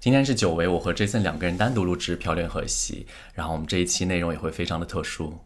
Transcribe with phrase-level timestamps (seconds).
[0.00, 3.04] 今天是久违，我和 Jason 两个人单独录制《漂流和戏》，
[3.34, 5.36] 然后我们这一期内容也会非常的特殊。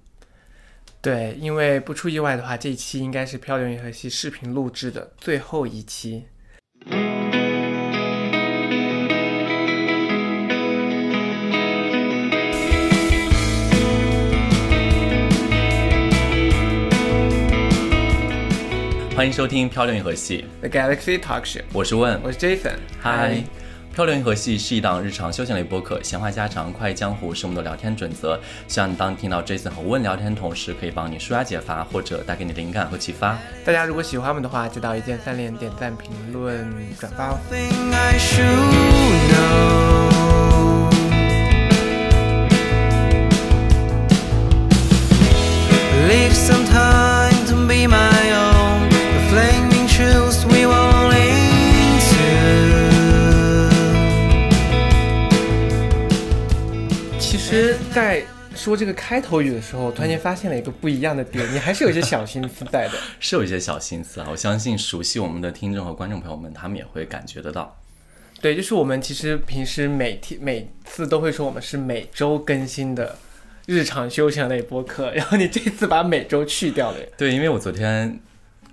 [1.01, 6.27] 对，因为不出意外的话，这一期应该是《漂流银河系》视频录制的最后一期。
[19.17, 22.77] 欢迎收听《漂流银河系》The Galaxy Talk Show，我是问，我是 Jason。
[23.01, 23.37] 嗨，
[23.95, 28.41] 《漂流银河系》是一档日常休闲类播客，闲话家常、快意江湖是我们的聊天准则。
[28.67, 33.37] 希望当听到 Jason 和问聊天的同时，可以帮你舒压解乏，或者带给你灵感和启发。
[33.67, 37.39] 大家如果喜欢我们的话，记得一键三连、点赞、评论、转发哦。
[57.93, 58.25] 在
[58.57, 62.95] 说这个开头语的时候，突然间发现了一个不一样的点，你还是有一些小心思在的。
[63.21, 67.79] 是有一些小心思啊，我相信熟悉我们的听众和观众朋友们，他们也会感觉得到。
[68.41, 73.17] 对，就是我们其实平时每天每次都会说我们是每周更新的
[73.67, 76.99] 日常休闲类播客， 然后你这次把每周去掉了。
[77.17, 78.19] 对，因为我昨天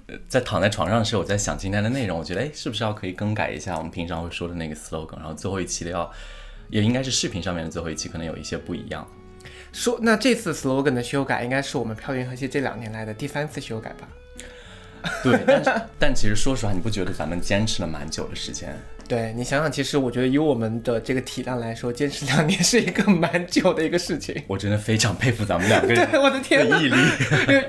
[0.07, 6.11] 呃在躺在床上的时候，我在想今天的内容，我觉得哎，是不是要可以更改一下我们平常会说的那个 slogan，然后最后一期的要
[6.69, 9.07] 也应该是视频上面的最后一期，可能有一些不一样。
[9.71, 14.07] 说那这次 slogan 的修改应该是我们漂云和谐这两年来的第三次修改吧？
[15.23, 18.75] 对，但是 但其实说实话，你不觉得咱们坚持了蛮久的时间？
[19.07, 24.43] 对你想想，其实我觉得以我们的这个体量来说，坚持两年是一个蛮久的一个事情。
[24.47, 26.95] 我真的非常佩服咱们两个人 对，我的天毅力。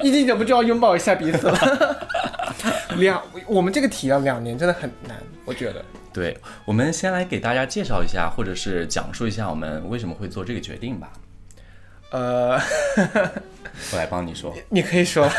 [0.02, 2.08] 一经忍不住要拥抱一下彼此了。
[3.00, 5.84] 两，我们这个题要两年真的很难，我觉得。
[6.12, 11.12] 对，我们先来给大家介绍一下，或者是讲述一下我们为什么会做这个决定吧。
[12.10, 12.58] 呃，
[13.92, 14.52] 我来帮你说。
[14.68, 15.30] 你可以说，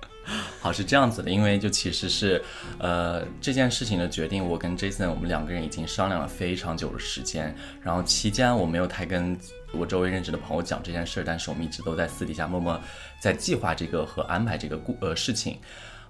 [0.60, 2.42] 好，是这样子的，因为就其实是，
[2.78, 9.34] 呃，这件事情的决定，我跟 Jason 我们两个人已经商量了非常久的时间，然后期间我没有太跟
[9.72, 12.78] 我周围认识的朋友讲这件事，但是我们一直都在私底下默默
[13.18, 15.58] 在计划这个和安排这个故呃事情。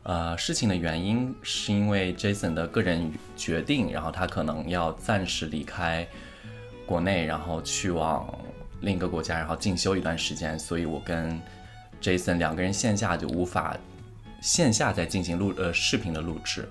[0.04, 6.06] 呃，事情的原因是因为 Jason 的个人决定，然后他可能要暂时离开
[6.86, 8.26] 国内，然后去往
[8.80, 11.38] 另一个国家，然后进修一段时间，所以我跟
[12.00, 13.76] Jason 两个人线下就无法
[14.40, 16.66] 线下再进行录呃视频的录制。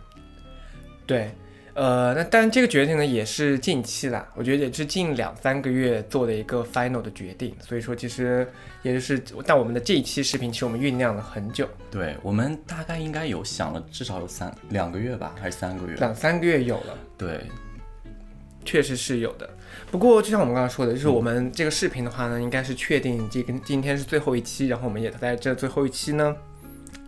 [1.05, 1.31] 对，
[1.77, 8.47] 呃，那当然这个决定呢也是近期啦，我觉得也是近两三个月做的一个 final 的决定，所以说其实
[8.81, 15.95] 也就是，但我们的这一期视频其实我们酝酿了很久，对我们大概应该有想了至少有三两个月吧，还是三个月？
[15.97, 16.97] 两三个月有了。
[17.15, 17.43] 对，
[18.65, 19.47] 确实是有的，
[19.91, 26.35] 不过就像我们刚刚说的，就是我们这个视频的话呢，应该是确定这个今天是最后一期，然后我们也在这最后一期呢，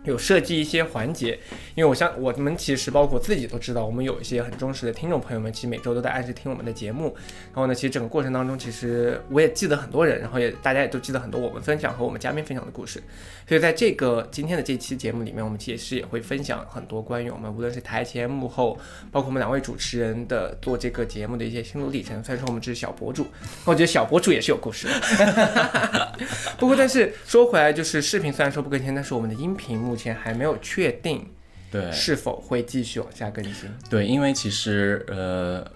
[0.04, 1.38] 有设计一些环节，
[1.74, 7.14] 因为我像我们其实包括自己都知道，我们有一些很忠实的听众朋友们，其实每周都在按时听我们的节目，
[7.52, 13.02] 然后呢，其实整个过程当中，其实我也记得很多人，然后也大家也都记得很多我们分享和我们嘉宾分享的故事，
[13.46, 18.78] 所以在这个今天的这期节目里面，我们其实也会分享很多关于我们无论是台前幕后，
[19.10, 22.22] 包括我们两位主持人的做这个节目的一些心路历程。
[22.24, 23.26] 虽然说我们只是小博主，
[23.64, 26.18] 我觉得小博主也是有故事的。
[26.58, 31.28] 不过，但是说回来，就是视频虽然说不更新，但是我们的音频目前还没有确定
[31.68, 33.68] 对，是否会继续往下更新。
[33.90, 35.68] 对，因为其实呃，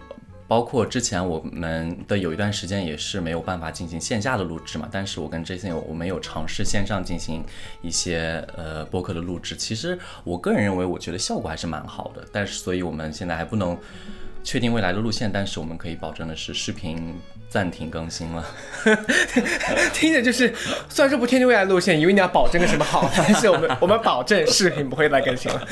[0.47, 7.45] 包括之前我们的有一段时间也是没有办法进行线下的录制嘛，但是我跟 Jason 有我们有尝试线上进行
[7.83, 13.77] 一些呃播客的录制，其实我个人认为我觉得效果还是蛮好的，但是所以我们现在还不能
[14.45, 17.19] 确定未来的路线，但是我们可以保证的是视频
[17.49, 18.45] 暂停更新了。
[19.95, 20.55] 听着就是，
[20.89, 25.67] 虽然说不确定未来路线，以为你要保证个什么好，但是我们我们保证视频不会再更新了，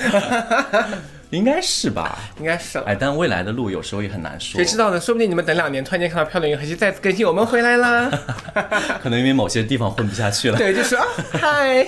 [1.30, 2.18] 应该是吧？
[2.38, 2.84] 应该是了。
[2.86, 4.98] 哎，但未来的路有时候也很难说谁，知道呢？
[4.98, 8.10] 说不定你们等两年，突然间看到《漂流银河系》再次更新，我们回来啦。
[9.02, 10.56] 可能因为某些地方混不下去了。
[10.56, 11.86] 对，就是啊，嗨。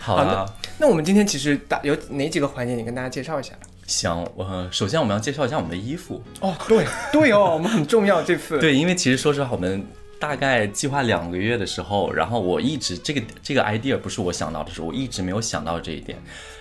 [0.00, 3.52] 好了，那我们今天其实大有哪几个环节，你跟大家介绍一下
[3.88, 3.92] 吧。
[3.92, 6.22] 行，我首先我们要介绍一下我们的衣服。
[6.40, 8.58] 哦，对对哦，我们很重要这次。
[8.58, 9.82] 对，因为其实说实话，我们
[10.18, 16.18] 大概计划两个月的时候，然后我一直这个这个 idea 不是我想到的，是我一直没有想到这一点。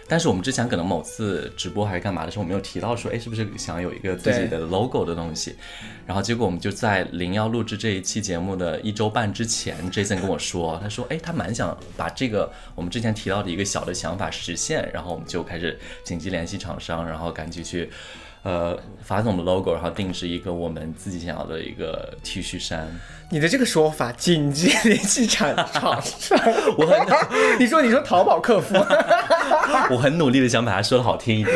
[0.09, 5.53] 但是我们之前可能某次直播还是干嘛的时候，我们有提到说，哎，是不是想有一个自己的 logo 的东西？
[6.05, 17.89] 然后结果我们就在零幺录制这一期节目的一周半之前，Jason 跟我说，他说，哎，他蛮想把这个我们之前提到的一个小的想法实现，然后我们就开始紧急联系厂商，然后赶紧去。
[18.43, 22.87] 呃法总的 logo，然后定制一个我们自己想要的一个 T 恤衫。
[23.29, 26.39] 你的这个说法，紧急联系厂厂商。
[26.77, 26.97] 我很
[27.59, 28.75] 你说你说淘宝客服，
[29.91, 31.55] 我很努力的想把它说的好听一点，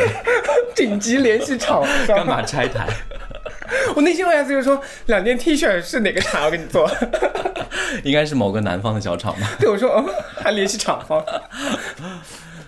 [0.76, 2.16] 紧急联系厂商。
[2.18, 2.86] 干嘛拆台？
[3.96, 6.90] 我内心 OS 就是说，两件 T 恤是哪个厂要给你做？
[8.04, 9.50] 应该是某个南方的小厂吧。
[9.58, 10.04] 对我说，哦，
[10.36, 11.24] 还联系厂方。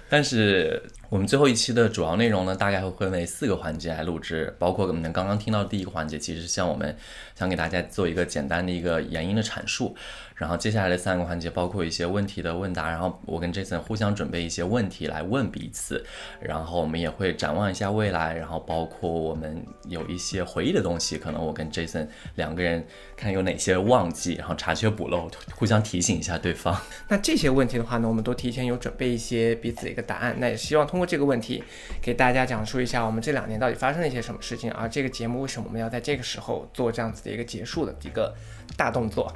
[0.08, 0.82] 但是
[1.14, 6.96] 我们最后一期的主要内容呢，大概会分为四个环节来录制，包括我们刚刚听到的第一个环节，其实是像我们
[7.36, 9.94] 想给大家做一个简单的一个原因的阐述。
[10.34, 16.04] 然后接下来的三个环节包括一些问题的问答，然后我跟 Jason 互相准备一些问题来问彼此，
[16.40, 22.84] 然后我们也会展望一下未来，然后包括我们有一些回忆的东西，可能我跟 Jason 两个人
[23.16, 26.76] 看有哪些忘记，然后查缺补漏，互相提醒一下对方。
[27.08, 30.34] 那这些问题的话呢，我们都提前有准备一些彼此的一个答案。
[30.38, 31.62] 那也希望通过这个问题，
[32.02, 38.34] 给大家讲述一下我们这两年到底发生了一些什么事情，而这个节目为什么我们要在这个时候做这样子的一个结束的一个
[38.76, 39.32] 大动作。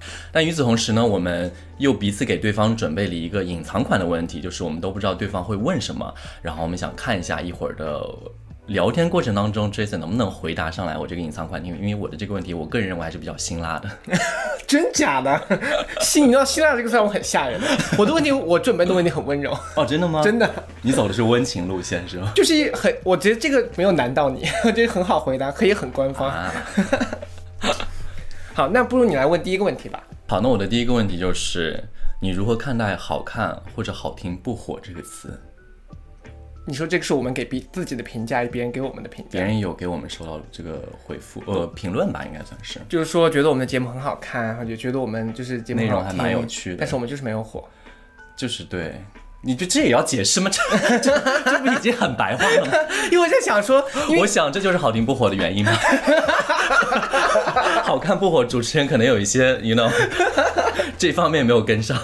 [0.32, 8.02] 但与此同时呢，我们又彼此给对方准备了一个隐藏款的问题，就是我们都不知道对方会问什么，然后我们想看一下一会儿的
[8.66, 13.90] 聊天过程当中，Jason 能不能回答上来我这个隐藏款，因为因为我的这个问题，我个人认为还是比较辛辣的。
[14.66, 15.38] 真假的？
[16.00, 17.66] 辛，你知道“辛辣”这个词让我很吓人的。
[17.98, 20.22] 我的问题，我准备的问题很温柔， 哦，真的吗？
[20.22, 20.48] 真的，
[20.80, 22.32] 你走的是温情路线是吗？
[22.34, 26.30] 就是一很，我觉得这个没有难到你，我觉得很好回答，可以很官方。
[26.30, 26.50] 啊，
[28.54, 30.02] 好，那不如你来问第一个问题吧。
[30.28, 31.82] 好，那我的第一个问题就是，
[32.20, 35.40] 你如何看待“好看”或者“好听不火”这个词？
[36.66, 42.78] 你说这个是我们给别自己的评价，别人给我们的评价，别人有给我们收到这个回复，呃，评论吧，应该算是。
[42.88, 47.66] 就是说觉得我们的节目很好看，然后就觉得我们就是节目好内容还蛮听有趣的但是我们就是没有火。
[48.36, 48.94] 就是对，
[49.44, 50.48] 你就这也要解释吗？
[50.50, 51.10] 这这
[51.44, 52.72] 这不已经很白话了吗？
[53.10, 53.84] 因为我在想说，
[54.18, 55.72] 我想这就是好听不火的原因吧。
[57.82, 59.90] 好看不火，主持人可能有一些，you know，
[60.96, 61.98] 这方面没有跟上。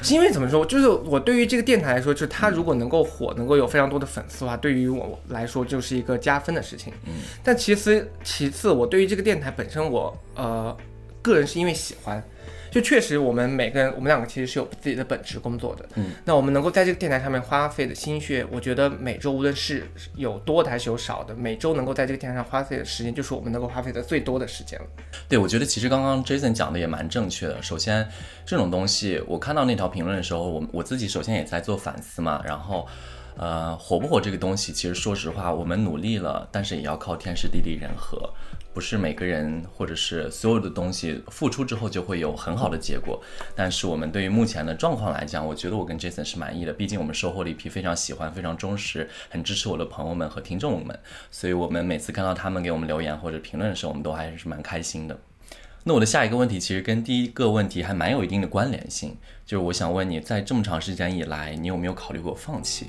[0.00, 6.92] 是因为怎么说，就是我对于这个电台来说，就是它如果能够火，能够有非常多的粉丝的话，对于我来说就是一个加分的事情。
[7.06, 10.76] 嗯，但其次，其次，我对于这个电台本身我，呃
[11.22, 12.22] 个人是因为喜欢。
[12.74, 15.88] 就确实，我们每个人，我们两个其实是有自己的本职工作的。
[15.94, 19.86] 嗯，那我们能够在这个电台上面花费的心血，我觉得每周无论是
[20.16, 24.86] 有多的还是有少的，每周能够在这个电台上花费的时间，就是我们能够花费的最多的时间了。
[25.28, 27.62] 对，我觉得其实刚刚 Jason 讲的也蛮正确的。
[27.62, 28.08] 首先，
[28.44, 32.42] 这种东西我看到那条评论的时候，我我自己首先也在做反思嘛。
[32.44, 32.88] 然后，
[33.36, 38.32] 呃，火不火这个东西，其实说实话，我们努力了，但是也要靠天时地利人和，
[38.72, 43.20] 不是每个人或者是所有的东西付出之后就会有很好的结果。
[43.56, 46.72] 但是我们对于目前的状况来讲，我觉得我跟 Jason 是满意的。
[46.72, 50.96] 毕竟我们收获了一批非常喜欢、非常忠实、很支持我的朋友们和听众们，
[51.32, 55.18] 所以我们每次看到他们给我们留言或者评论的时候，我们都还是蛮开心的。
[55.82, 62.86] 那我的下一个问题其实跟第一个问题还蛮有一定的关联性，就是我想问你在这么长时间以来，你有没有考虑过放弃？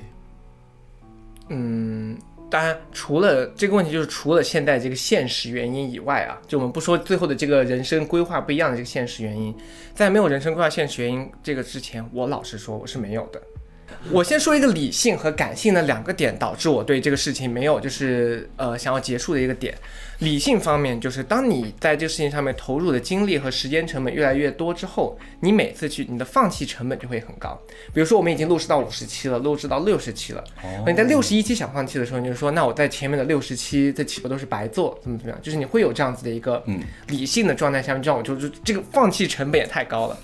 [1.49, 2.17] 嗯，
[2.49, 9.55] 当然，除了这个问题，就是除了现在这个现实原因以外啊，就我们不说最后的这个人生规划不一样的这个现实原因，
[9.93, 13.41] 在没有人生规划现实原因这个之前，我老实说我是没有的。
[14.11, 19.75] 我先说一个理性和感性的两个点，导致我对这个事情没有就是呃想要结束的一个点。
[20.19, 27.59] 理性方面就是，当你在这个事情上面投入的精力和时间成本越来越多之后，你每次去你的放弃成本就会很高。
[27.93, 30.43] 比如说，我们已经录制到五十期了，录制到六十期了，
[30.87, 34.97] 你在六十一期想放弃的时候，你就说，那我在前面的六十期这岂不都是白做？
[35.01, 35.41] 怎么怎么样？
[35.41, 40.17] 就是你会有这样子的一个嗯理性的状态下面，这样我就就这个放弃成本也太高了。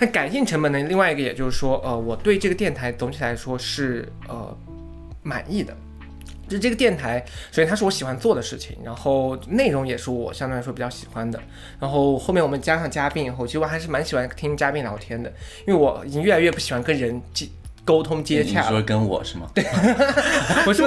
[0.00, 0.78] 那感性成本呢？
[0.80, 4.56] 另外一个也就是说，呃，我对这个电台总体来说是呃
[5.22, 5.76] 满意的。
[6.48, 11.38] 就这个电台，首先它是我喜欢做的事情，然后内容也是我相对来说比较喜欢的。
[11.80, 15.32] 然后后面我们加上嘉宾以后，其实我还是蛮喜欢听嘉宾聊天的，
[15.66, 17.48] 因为我已经越来越不喜欢跟人接
[17.84, 18.68] 沟通接洽了。
[18.70, 19.48] 说跟我是吗？
[19.54, 19.64] 对，
[20.64, 20.82] 不是，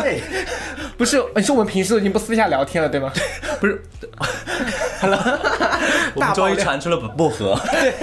[0.98, 3.12] 不是，你说我们平时都已经不私下聊天了，对吗？
[3.60, 3.82] 不是。
[6.14, 7.58] 我们终于传出了不和。
[7.72, 7.94] 对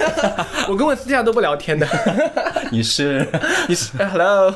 [0.67, 1.87] 我跟我私下都不聊天的。
[2.71, 3.27] 你是
[3.67, 4.51] 你是 Hello，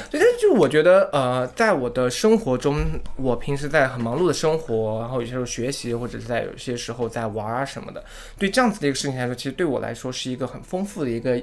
[0.10, 2.84] 对，但是就我觉得，呃，在我的生活中，
[3.16, 8.04] 我平时在很忙碌的生活，然后有些时候学习，或者是在有些时候在玩啊什么的，
[8.38, 11.36] 对这样子的一个事情来说，其实对我来说是一个很丰富的一个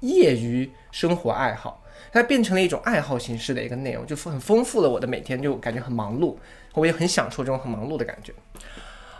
[0.00, 1.82] 业余生活爱好，
[2.12, 6.36] 它变成了一种爱好形式的一个内容，就很丰富了我的每天，就感觉很忙碌，
[6.74, 8.32] 我也很享受这种很忙碌的感觉。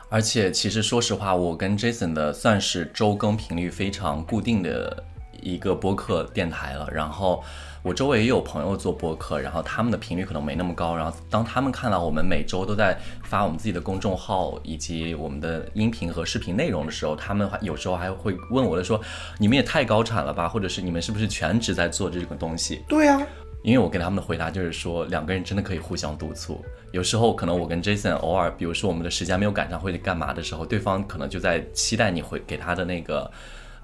[0.08, 5.04] 而且其实说实话，我跟 Jason 的算是周更频率非常固定的
[5.40, 7.44] 一个播客电台了，然后
[7.82, 19.00] 我周围也有朋友做播客，然后他们的频率可能没那么高，然后当他们看到我们每周都在发我们自己的公众号以及我们的音频和视频内容的时候，他们还有时候还会问我的说，
[19.38, 22.82] 你们也太高产了吧，或者是你们是不是全职在做这个东西？
[22.86, 23.20] 对啊，
[23.62, 26.62] 因为我给他们的回答就是说，两个人真的可以互相督促。
[26.92, 33.30] 有时候可能我跟 Jason 偶尔，比如说我们的时间没有赶上或者干嘛的时候，对方可能就在期待你回给他的那个，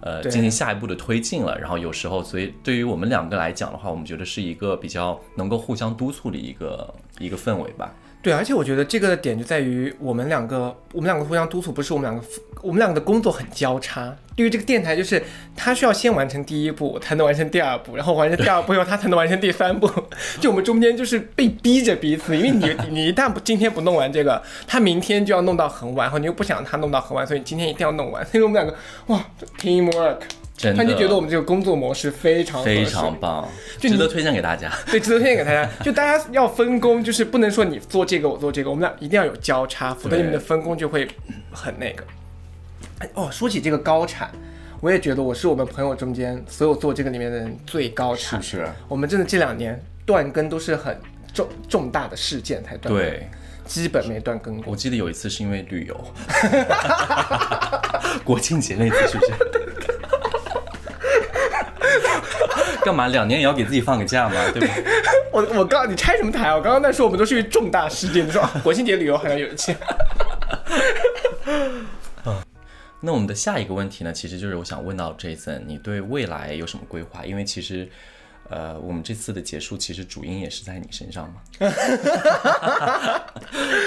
[0.00, 1.58] 呃，进行下一步的推进了。
[1.58, 7.94] 然后有时候，所以对于我们两个来讲的话，我们觉得是一个比较能够互相督促的一个一个氛围吧。
[8.22, 12.26] 对，而且我觉得这个点就在于我们两个，我们两个互相督促，不是我们两个，
[12.60, 14.12] 我们两个的工作很交叉。
[14.34, 15.22] 对于这个电台，就是
[15.54, 19.88] 他需要先完成第一步，才能完成第二步，然后完成第二步以后，他才能完成第三步。
[20.40, 28.26] 就我们中间就是被逼着彼此，因为你你一旦不今天不弄完这个，他明天就要弄到很晚，然后你又不想他弄到很晚，所以你今天一定要弄完。
[28.26, 29.24] 所以我们两个哇
[29.58, 30.18] ，teamwork，
[30.56, 33.46] 真的他就觉得我们这个工作模式非常非常棒，
[33.78, 34.72] 就值得推荐给大家。
[34.90, 35.68] 对，值得推荐给大家。
[35.84, 41.06] 就大家要分工，就是不能说你做这个我做这个，我们俩一定要有交叉，否则你们的分工就会
[41.52, 42.02] 很那个。
[43.00, 44.30] 哎哦，说起这个高产，
[44.80, 48.42] 我也觉得我是我们朋友中间所有做这个里面的人最高产。
[48.42, 48.72] 是不是？
[48.88, 50.98] 我们真的这两年断更都是很
[51.34, 53.28] 重重大的事件才断更，对，
[53.66, 54.72] 基本没断更过。
[54.72, 56.04] 我记得有一次是因为旅游，
[58.24, 59.32] 国庆节那次是不是？
[62.84, 64.34] 干嘛两年也要给自己放个假吗？
[64.52, 64.74] 对吧？
[65.32, 66.56] 我我刚刚你拆什么台啊？
[66.56, 69.74] 我刚刚在说我们都是重大事件，你说啊国庆节旅游好像有一期。
[73.00, 77.24] 那我们的下一个问题呢，其实就是我想问到 Jason，你对未来有什么规划？
[77.24, 77.88] 因为其实，
[78.48, 81.34] 呃，我们这次的结束其实主因也是在你身上嘛。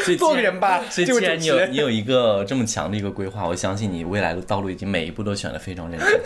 [0.04, 6.08] 所以做个人吧所以既然你有你有一个这么强的一个规划， 我相信你未来的道路已经每一步都选得非常认真。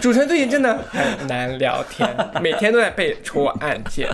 [0.00, 2.08] 主持人最近真的很难聊天，
[2.42, 4.08] 每天都在被戳案件。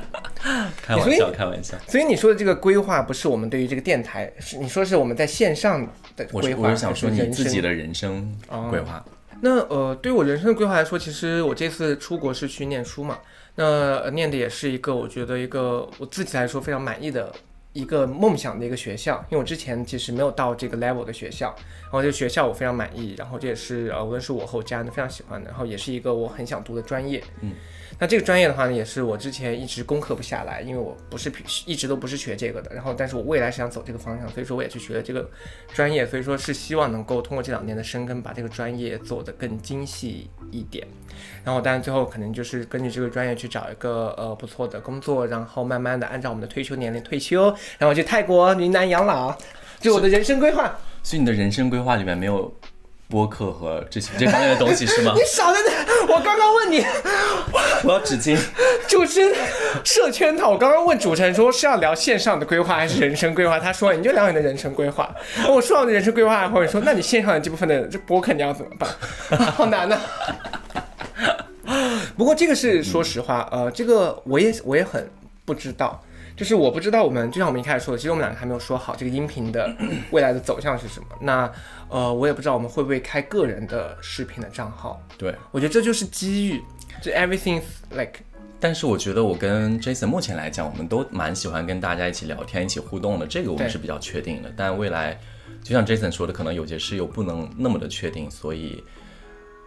[0.82, 1.75] 开玩笑，开玩笑。
[1.88, 5.80] 所以你说的这个规划，不是我们对于这个电台，是你说是我们在线上
[6.14, 8.37] 的规划，我是想说你自己的人生
[8.70, 9.02] 规划。
[9.40, 13.18] 那呃，对于我人生的规划来说，其实我这次出国是去念书嘛，
[13.54, 17.33] 那、念的也是一个我觉得一个我自己来说非常满意的
[17.73, 27.52] 一个梦想的一个学校，因为我之前其实没有到这个 level 的学校，然后这个学校我非常满意，然后这也是呃无论是我和我家人都非常喜欢的，然后也是一个我很想读的专业，嗯。
[28.00, 31.33] 那这个专业的话呢，也是我之前一直攻克不下来，因为我不是
[31.67, 32.73] 一直都不是学这个的。
[32.73, 35.28] 然后，但是我未来是想走这个方向，所以说我也去学了这个
[35.75, 40.87] 专业，所以说是希望能够通过这两年的深耕，把这个专业做得更精细一点。
[41.45, 49.37] 然后，当然最后可能就是根据这个专业去找一个呃不错的工作，然后慢慢的按照我们的退休年龄退休，然后去泰国云南养老，
[49.81, 50.78] 这是我的人生规划。
[51.02, 52.55] 所以你的人生规划里面没有
[53.08, 55.20] 播客和这些这方面的东西是吗 你？
[55.24, 56.84] 少在那，我刚刚问你，
[57.84, 58.38] 我要纸巾。
[58.86, 59.34] 主持人
[59.82, 60.50] 设圈套。
[60.50, 65.10] 我刚刚问主持人说是要聊线上的规划还是人生规划，他说你就聊你的人生规划。
[65.48, 69.38] 我说到我的人生规划，或者说那你线上的这部分的这播客你要怎么办？
[69.52, 69.98] 好难呐、
[72.16, 75.10] 不过这个是说实话，呃，这个我也我也很
[75.46, 76.02] 不知道。
[76.38, 79.68] 就是我不知道我们就像我们一开始说的，其实我们两个还没有说好这个音频的
[80.12, 81.07] 未来的走向是什么。
[81.21, 81.50] 那
[81.88, 85.02] 呃，我也不知道我们会不会开个人的视频的账号。
[85.18, 86.62] 对，我觉得这就是机遇，
[87.02, 88.21] 就 everything like
[88.61, 94.52] 但是我觉得我跟 Jason 目前来讲，我们都蛮喜欢跟大家一起聊天、一起互动的，这个我们是比较确定的。
[94.57, 95.18] 但未来，
[95.64, 98.83] 就像 Jason 说的，可能有些事又不能那么的确定，所以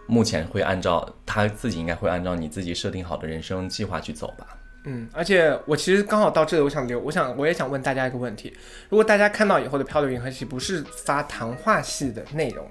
[0.06, 4.46] 目前会按照他自己应该会按照你自己设定好的人生计划去走吧。
[4.84, 8.52] 嗯，而且我其实刚好到这里，我想留，我想我也想问大家一个问题：
[8.88, 12.68] 如果大家看到以后的《漂流银河系》不是发谈话系的内容，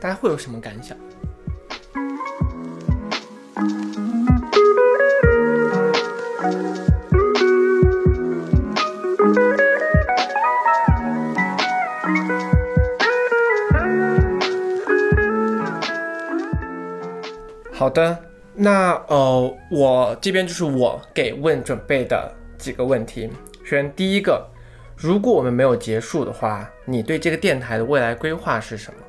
[0.00, 0.96] 大家会有什么感想？
[17.72, 18.18] 好的，
[18.56, 23.28] 那呃，我这边就是我给问准备的几个问题。
[23.64, 24.46] 首先第一个，
[24.96, 29.00] 如果我们没有结束的话，你对这个电台的未来规划是什么？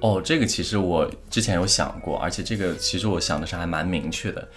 [0.00, 4.48] 哦，这个其实我之前有想过，而且这个其实我想的是还蛮明确的，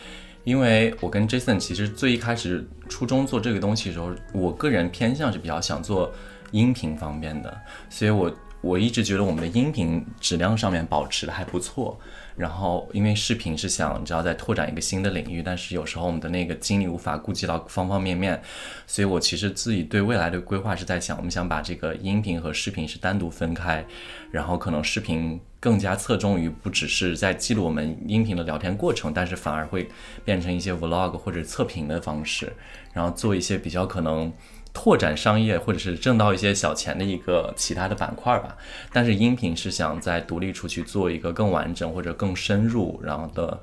[0.43, 6.12] 因为我跟 Jason 其实最一开始初中做这个东西的时候，我个人偏向是比较想做
[6.51, 7.55] 音频方面的，
[7.89, 12.00] 所以我我一直觉得我们的音频质量上面保持的还不错。
[12.36, 18.42] 然后，因为视频是想你知道在拓展一个新的领域，但是有时候我们的那个精力无法顾及到方方面面，
[18.88, 23.86] 所以我其实自己对未来的规划是在想，我们想把这个音频和视频是单独分开，
[24.32, 29.88] 然后可能视频更加侧重于不只是在记录我们音频的聊天过程，但是反而会
[30.25, 32.52] 变成一些 vlog 或者测评的方式，
[32.94, 34.34] 然后做一些比较可能
[34.74, 38.58] 拓展商业或者是挣到一些小钱的一个其他的板块吧。
[38.92, 43.62] 但是音频是想再独立出去做一个更完整或者更深入然后的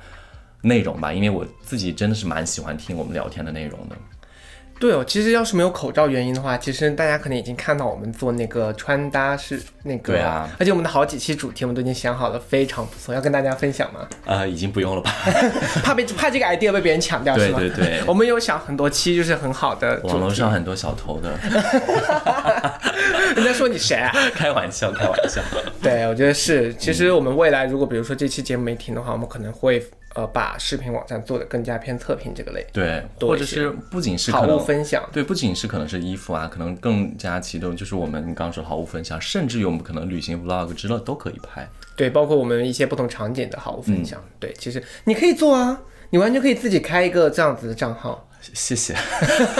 [0.62, 3.96] 内容吧，因为我自己真的是蛮喜欢听我们聊天的内容的。
[4.80, 14.08] 对哦，其实要是没有口罩原因的话，其实大家可能已经看到我们做那个穿搭是那个，对啊而且我们的好几期主题我们都已经想好了，非常不错，要跟大家分享吗？
[14.24, 15.12] 呃，已经不用了吧？
[15.84, 17.58] 怕被怕这个 idea 被别人抢掉是吗？
[17.60, 21.30] 对对对我们有想很多期就是很好的网络上很多小偷的，
[23.36, 24.10] 人家说你谁啊？
[24.34, 25.42] 开玩笑，开玩笑。
[25.82, 26.72] 对，我觉得是。
[26.74, 29.84] 其实我们未来如果比如说这期节目没停的话，我们可能会
[30.14, 35.02] 呃把视频网站做的更加偏测评这个类，对，或者是不仅是好物分享。
[35.12, 41.68] 对，不仅是可能是衣服啊，可能更加启动就是我们你刚刚说好物分享，甚至于我们可能旅行 vlog 之类都可以拍。
[41.96, 44.22] 对，包括我们一些不同场景的好物分嗯享。
[44.38, 48.26] 对，其实你可以做啊，你完全可以自己开一个这样子的账号。
[48.40, 48.94] 谢谢。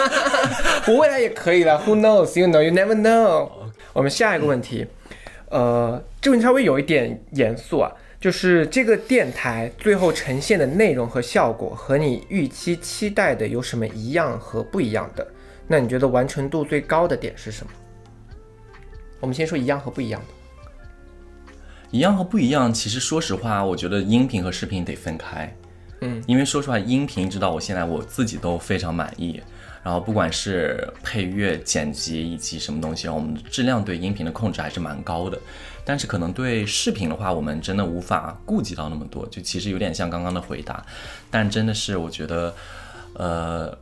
[0.89, 2.41] 我未来也可以了，Who knows?
[2.41, 3.51] You know, you never know。
[3.93, 4.87] 我们下一个问题，
[5.51, 15.27] 呃，这个问题稍微有一点严肃啊，就是这个电台最后呈现的内容和效果和你预期期待的有什么一样和不一样的？
[15.67, 17.73] 那你觉得完成度最高的点是什么？
[19.21, 20.27] 我们先说一样和不一样的。
[21.91, 25.57] 一样和不一样，其实说实话，我觉得音频和视频得分开。
[26.03, 29.43] 嗯，因为说实话，音频直到我现在我自己都非常满意。
[29.83, 35.39] 然后不管是配乐、剪辑以及什么东西，我们质量对音频的控制还是蛮高的。
[35.85, 40.85] 但是可能对视频的话，我们真的无法顾及到那么多，就其实有点像刚刚的回答。
[41.31, 42.55] 但真的是我觉得，
[43.15, 43.77] 呃，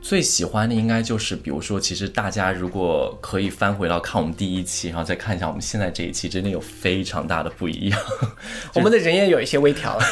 [0.00, 8.00] 最喜欢的应该就是，比如说，其实大家如果可以翻回到看我们第一期，然后再看一下我们现在这一期，真的有非常大的不一样。
[8.74, 10.04] 我们的人也有一些微调了。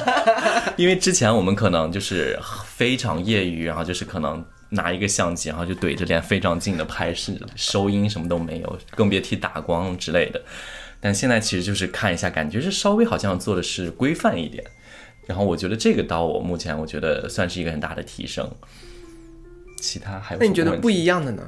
[0.78, 10.40] 因为之前我们可能就是非常业余，然后就是可能拿一个相机，然后就怼着脸非常近的拍摄，收音什么都没有，更别提打光之类的。
[11.00, 14.64] 但现在其实就是看一下，感觉是稍微好像做的是规范一点。
[15.26, 18.50] 然后我觉得这个到我目前我觉得算是一个很大的提升。
[19.80, 21.42] 其他还有那你觉得不一样的呢？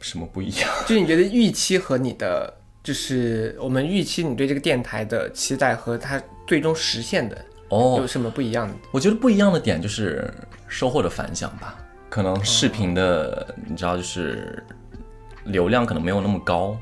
[0.00, 0.70] 什么不一样？
[0.86, 8.74] 就是你觉得预期和你的，就是我们预期你对这个电台的期待和它最终实现的哦有什么不一样的？
[8.92, 10.32] 我觉得不一样的点就是
[10.68, 11.76] 收获的反响吧，
[12.08, 14.62] 可能视频的、你知道就是
[15.44, 16.78] 流量可能没有那么高，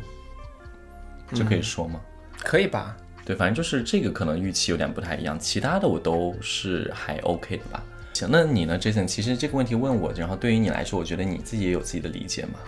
[1.33, 2.01] 这可以说吗？
[2.43, 2.97] 可以吧？
[3.25, 7.83] 对，反正就是这个可能预期有点不太一样，其他的我都是还 OK 的吧。
[8.13, 9.07] 行，那你呢，Jason？
[9.07, 12.59] 其实这个问题问我，然后对于你来说，我觉得你自己也有自己的理解嘛。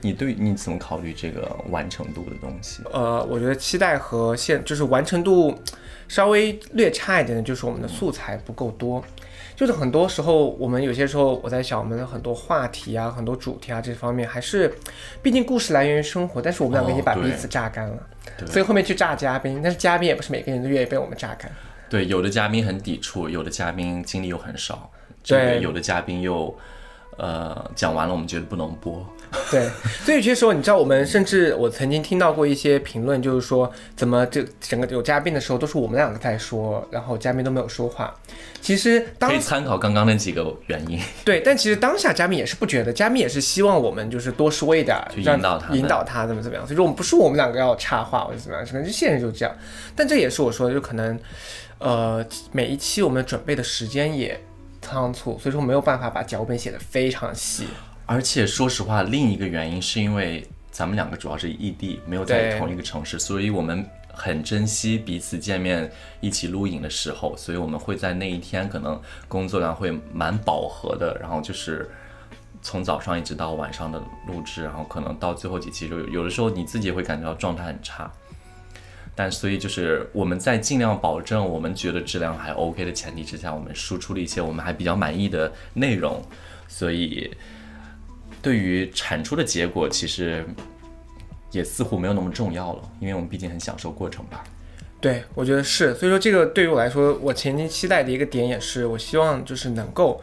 [0.00, 2.82] 你对你怎么考虑这个完成度的东西？
[2.92, 5.56] 呃，我觉得期待和现就是完成度
[6.08, 9.04] 稍微略差一点的，就是我们的素材不够多。
[9.54, 14.72] 就是很多时候，我们有些时候我在想，我们的很多话题啊、很多主题啊这方面，还是
[15.22, 18.06] 毕竟故事来源于生活，但是我们两个已经把彼此榨干了，
[18.38, 21.48] 对所以后面去榨嘉宾，但是嘉宾也不是每个人都愿意被我们榨干。
[21.92, 24.90] 对，有的嘉宾很抵触，有的嘉宾精力又很少，
[25.22, 26.56] 这个对有的嘉宾又，
[27.18, 29.06] 呃，讲完了我们觉得不能播。
[29.50, 29.68] 对，
[30.02, 38.14] 所以有些时候，你知道，我们甚至我曾经听到过一些评论，就是说，怎么这整个有嘉宾的时候都是我们两个在说，然后嘉宾都没有说话。
[38.62, 40.98] 其实当可以参考刚刚那几个原因。
[41.26, 46.66] 对，但其实当下嘉宾也是不觉得，嘉宾也是希望我们就是多说一点儿，去让引导他引导他怎么怎么样。
[46.66, 49.54] 所以说我们不是我们两个要插话或者怎么样，可能就现实就这样。
[49.94, 51.18] 但这也是我说的，就可能，
[51.82, 54.40] 呃，每一期我们准备的时间也
[54.80, 57.66] 仓促，所以说没有办法把脚本写得非常细。
[58.06, 65.90] 而且说实话，另一个原因是因为咱们两个主要是异地，没有在同一个城市，所以我们很珍惜彼此见面、
[66.20, 71.90] 一起录影的时候，所以我们会在那一天可能工作量会蛮饱和的，然后就是
[72.60, 78.12] 从早上一直到晚上的录制，然后可能到最后几期就有的时候你自己会感觉到状态很差。
[79.14, 86.22] 但所以就是我们在尽量保证我们觉得质量还 OK 的前提之下，我们输出了一些我们还比较满意的内容，
[86.66, 87.30] 所以
[88.40, 90.44] 对于产出的结果，其实
[91.50, 94.42] 也似乎没有那么重要了，因为我们毕竟很享受过程吧。
[95.00, 100.22] 对，我觉得是，所以说这个对于我来说，我前期期待的一个点也是，我希望就是能够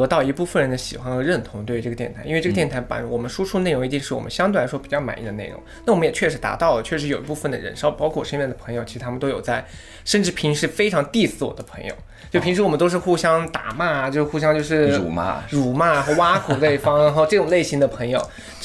[0.00, 5.62] 得到一部分人的喜欢和认同，对于这个电台，因为这个电台把我们输出内容一定是我们相对来说比较满意的内容。
[5.86, 9.64] 那我们也确实达到了，确实有一部分的人，稍包括我身边的朋友，其实他们都有在，
[10.04, 11.94] 甚至平时非常 diss 我的朋友，
[12.30, 18.20] 就平时我们都是互相打骂，就是互相就是辱骂辱骂和挖苦对方，然后这种类型的朋友，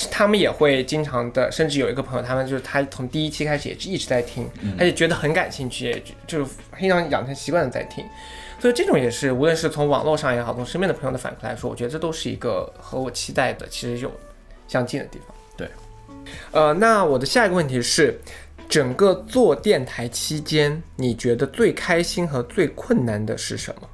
[0.10, 8.04] 他们也会经常的，甚至有一个朋友，他们就是他从第一期开始也是一直在听，而且觉得很感兴趣，也就就是非常养成习惯的在听。
[8.60, 14.12] 所以这种也是，无论是从网络上也好，从身边的朋友的反馈来说，我觉得这都是一个和我期待的其实有
[14.68, 15.36] 相近的地方。
[15.56, 15.70] 对，
[16.52, 18.20] 呃，那我的下一个问题是，
[18.68, 23.88] 整个做电台期间，你觉得最开心和最困难的是什么？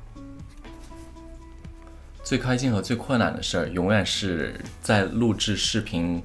[2.24, 6.20] 最开心和最困难的事儿，永远是在录制视频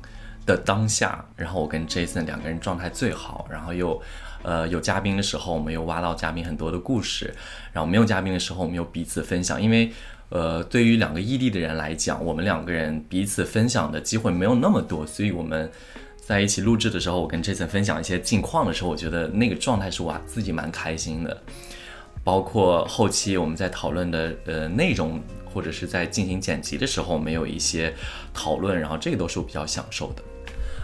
[0.46, 4.00] 的当下，然后我跟 Jason 两个人状态最好，然后又，
[4.42, 7.34] 呃，有嘉宾的时候，我们又挖到嘉宾很多的故事，
[7.72, 9.90] 然后没有嘉宾的时候，我们又彼此分享，因为，
[10.30, 15.70] 呃，对于两个异地的人来讲，我们两个人彼此分享的机会没有那么多，所以我们
[16.16, 21.42] 在一起录制的时候，我跟 Jason 分享一些近况的时候，我觉得那个状态是我自己蛮开心的。
[22.22, 25.20] 包括后期我们在讨论的呃内容，
[25.52, 27.92] 或者是在进行剪辑的时候，我们有一些
[28.34, 30.22] 讨论，然后这个都是我比较享受的。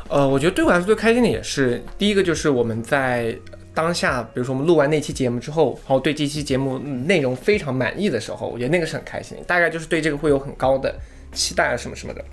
[0.09, 3.37] 呃，我觉得对我来说最开心的也是第一个，就是我们在
[3.75, 10.95] 当下，比如说我们录完那期节目之后，然后对这期节目嗯内容非常满意的时候，我觉得那个是很开心，大概就是对这个会有很高的
[11.33, 12.25] 期待啊什么什么的。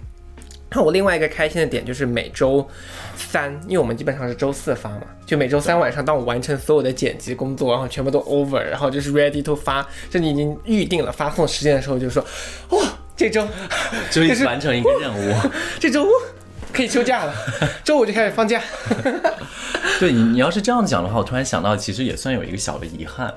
[0.76, 2.68] 那我另外一个开心的点就是每周
[3.16, 12.26] 三，因为我们基本上是周四发嘛，就每周三晚上，当我完成所有的剪辑工作，然后全部都 over，然后就是 ready to 发，甚至已经预定了发送时间的时候，就说，
[12.70, 12.80] 哇，
[13.16, 13.48] 这周
[14.10, 15.36] 终于是完成一个任务。
[15.80, 16.08] 这周
[16.74, 17.34] 可以休假了，
[17.84, 18.60] 周五就开始放假。
[20.00, 23.32] 对你，你要是这样讲的话，我突然想到，其实也算有一个小的遗憾，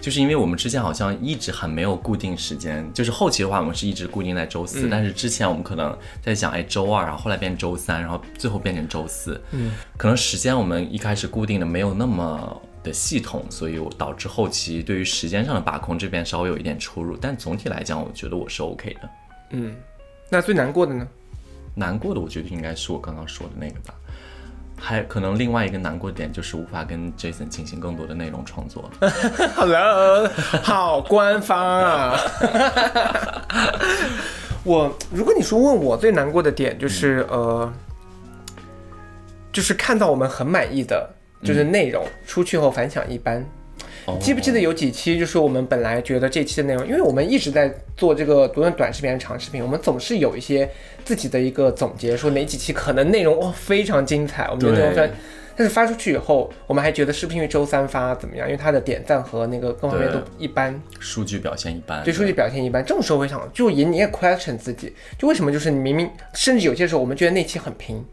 [0.00, 19.10] 就是因为我们之前好像一直很没有固定时间，就是后期的话，我们是一直固定在周四，但是之前我们可能在想，哎，周二，然后后来变周三，然后最后变成周四，嗯，可能时间我们一开始固定的没有那么的系统，所以我导致后期对于时间上的把控这边稍微有一点出入，但总体来讲，我觉得我是 OK 的。
[19.50, 19.74] 嗯，
[20.30, 21.06] 那最难过的呢？
[21.78, 23.94] 难过的，我觉得应该是我刚刚说的那个吧。
[24.78, 28.90] 还可能另外一个难过点就是无法跟 Jason 进行更多的内容创作。
[29.54, 30.28] Hello，
[30.62, 32.14] 好官方啊！
[34.64, 37.72] 我如果你说问我最难过的点，就是、呃，
[39.52, 41.08] 就是看到我们很满意的，
[41.42, 43.42] 就是内容、出去后反响一般。
[44.06, 44.16] 哦。
[44.20, 50.68] 记不记得有几期，就是我们本来觉得这期的内容，因为我们一直在做这个无论短视频还是长视频，我们总是有一些
[51.04, 55.10] 自己的一个总结，说哪几期可能内容哦非常精彩，我们觉得内容非常
[55.58, 58.46] 但是发出去以后，我们还觉得是不是因为周三发怎么样？
[58.46, 62.84] 因为它的点赞和那个各方面都一般，数据表现一般，对数据表现一般。
[62.84, 68.04] 这种时候会想，就也你也 question 自己，就为什么就是你明明，甚至有些时候我们觉得那期很平，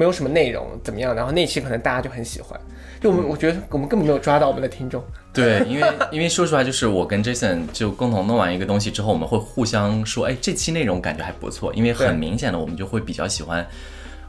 [0.00, 2.58] 没有什么内容怎么样，然后那期可能大家就很喜欢。
[2.98, 5.04] 就我们我觉得我们根本没有抓到我们的听众。
[5.30, 13.66] 对，因为 因为说实话就是我跟 Jason 就共同弄完一个东西之后，我们会互相说，哎，这期内容感觉还不错，因为很明显的我们就会比较喜欢。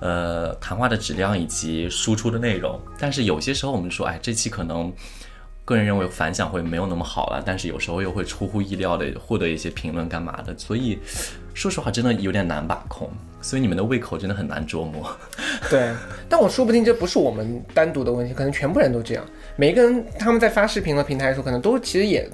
[0.01, 4.91] 呃，谈话的质量以及输出的内容，但是有些时候我们说，哎，这期可能
[5.63, 10.97] 个人认为反响会没有那么好了，但是有时候又会出乎意料的获得一些评论干嘛的，所以
[11.53, 15.10] 说实话真的有点难把控，所以你们的胃口真的很难琢磨。
[15.69, 15.91] 对，
[16.30, 19.25] 但我说不定这不是我们单独的问题，可能全部人都这样。
[19.56, 22.30] 每一个人他们在发视频和平台的时候，可能都其实也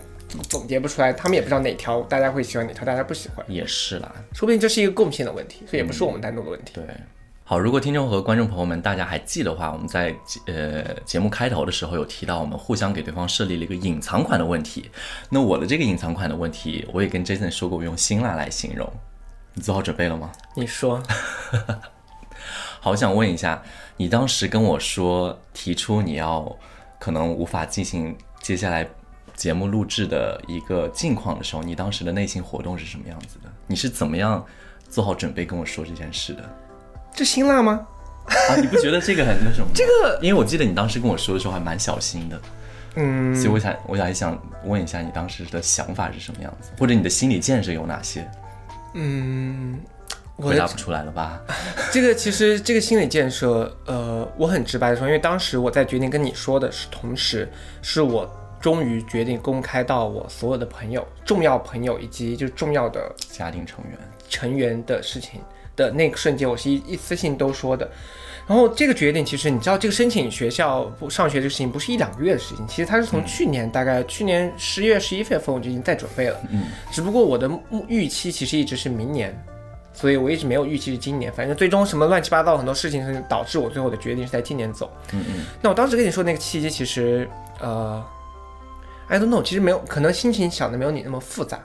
[0.49, 3.45] 总结不出来，他们也不知道哪条大家会喜欢，哪条大家不喜欢。
[3.47, 6.73] 也是啦，说不定这是一个共性的问题，所以也不是我们单独的问题。
[6.75, 6.83] 对，
[7.43, 14.89] 好，如果听众和观众朋友们大家还记得的话，我们在节呃节目开头的时候有提到，我们互相给对方设立了一个隐藏款的问题。
[15.29, 18.91] 那我的这个隐藏款的问题，我也跟 Jason 说过，我用辛辣来形容。
[19.57, 20.31] 你做好准备了吗？
[20.53, 21.01] 你说，
[22.79, 23.59] 好，我想问一下，
[23.97, 26.55] 你当时跟我说提出你要
[26.99, 28.87] 可能无法进行接下来
[29.35, 33.49] 节目录制的一个境况的时候，你当时的内心活动是什么样子的？
[33.65, 34.45] 你是怎么样
[34.91, 36.47] 做好准备跟我说这件事的？
[37.15, 37.83] 这辛辣吗？
[38.27, 39.67] 啊，你不觉得这个很那什么？
[39.73, 42.39] 这个，因为我记得你当时跟我说的时候还蛮小心的，
[42.93, 48.29] 嗯，所以我想，我还想问一下你当时的想法是什么样子，或者你的心理建设有哪些？
[48.99, 49.79] 嗯，
[50.37, 51.39] 回答不出来了吧？
[51.93, 57.47] 这个其实这个心理建设，呃，我很直白的说，因为当时我在决定跟你说的是，同时
[57.83, 58.27] 是我
[58.59, 65.39] 终于决定公开到我所有的朋友、重要朋友以及就是重要的家庭成员，成员的事情
[65.75, 67.87] 的那个瞬间，我是一一次性都说的。
[68.47, 76.39] 然后这个决定，其实你知道，这个申请学校不上学这个事情不是一两个月的事情，其实它是从去年大概去年十月、十一月份我就已经在准备了。
[76.49, 79.37] 嗯，只不过我的目预期其实一直是明年，
[79.91, 81.29] 所以我一直没有预期是今年。
[81.33, 84.89] 反正最终什么乱七八糟很多事情，是导致我最后的决定是在今年走。
[85.11, 87.29] 嗯嗯，那我当时跟你说那个契机，其实
[87.59, 88.01] 呃
[89.09, 91.59] ，I don't know，其实没有，可能心情想的没有你那么复杂，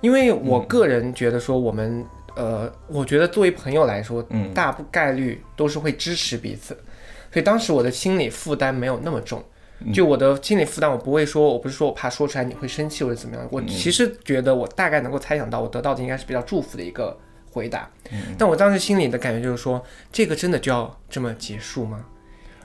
[0.00, 2.02] 因为我个人觉得说我们，
[2.36, 6.74] 呃，我觉得作为朋友来说，嗯大不概率都是会支持彼此，
[7.32, 9.44] 所以当时我的心理负担没有那么重。
[9.92, 17.14] 就我的心理负担，我不会说，我不是说我怕说出来你会生气或者怎么样，我其实觉得我大概能够猜想到，我得到的应该是比较祝福的一个
[17.50, 17.90] 回答。
[18.38, 22.04] 但我当时心里的感觉就是说，这个真的就要这么结束吗？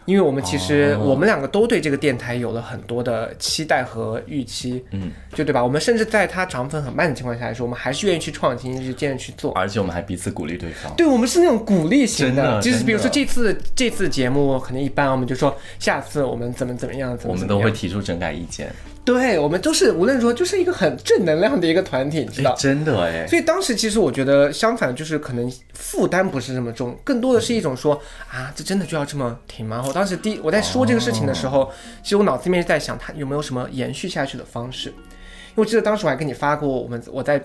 [0.05, 5.63] 因为我们其实、哦我们两个都对这个电台有了很多的期待和预期，嗯，就对吧？
[5.63, 9.51] 我们甚至在它涨粉很慢的情况下来说，我们还是愿意去创新，去坚持去做。
[9.53, 10.93] 而且我们还彼此鼓励对方。
[10.95, 18.71] 对我们是那种鼓励型的就是比如说这次这次节目可能一般，我们就说下次我们怎么怎么样，怎么我们都会提出整改意见，
[19.03, 22.55] 对我们都是无论如何就是一个很正能量的一个团体，你知道哎，？
[22.57, 29.83] 真的哎，所以当时其实我觉得相反，就是可能负担不是这么重，更多的是一种说啊，这真的就要这么停吗？
[29.87, 31.71] 我当时第一我在说这个事情的时候，
[32.03, 34.89] 其实我脑子里面是在想，它有没有什么延续下去的方式？
[34.89, 37.41] 因为我记得当时我还给你发过我们我在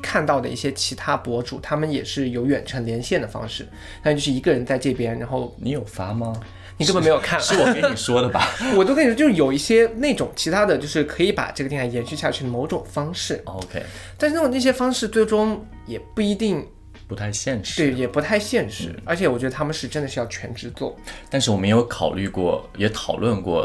[0.00, 3.68] 看到的一些其他博主，他们也是有远程连线的方式，
[4.04, 6.32] 那就是一个人在这边，然后你有发吗？
[6.80, 13.82] 你根本没有看，是我跟你说的吧 我都跟你说，就是有一些那种其他的就是可以把这个电台延续下去的某种方式，？OK，
[14.16, 16.66] 但是那种那些方式最终也不一定
[17.06, 17.82] 不太现实。
[17.82, 20.96] 对，也不太现实，而且我觉得他们是真的是要全职做。
[21.28, 23.60] 但是我们也有考虑过，也讨论过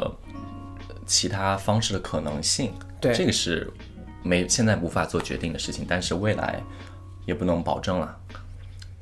[0.89, 2.73] 呃其他方式的可能性。
[2.99, 3.71] 对这个是
[4.23, 6.61] 没现在无法做决定的事情，但是未来
[7.25, 8.17] 也不能保证了，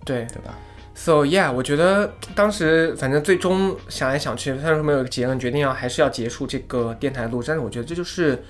[0.05, 0.55] 对对吧？
[0.93, 8.43] ，so yeah，我觉得当时反正最终想来想去，虽然说没有一个结论，决定要还是要结束这个电台录，但是我觉得这就是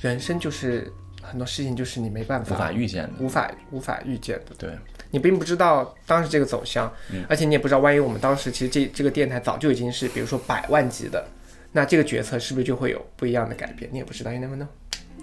[0.00, 2.64] 人生，就是很多事情就是你没办法无法。
[2.66, 3.10] 法预见的。
[3.18, 4.70] 无法无法预见的，对，
[5.10, 6.92] 你并不知道当时这个走向，
[7.28, 11.26] 而且你也不知道，万一我们当时其实这这个电台早就已经是比如说百万级的，
[11.72, 13.90] 那这个决策是不是就会有不一样的改变？
[13.92, 14.66] 你也不知道，you never know。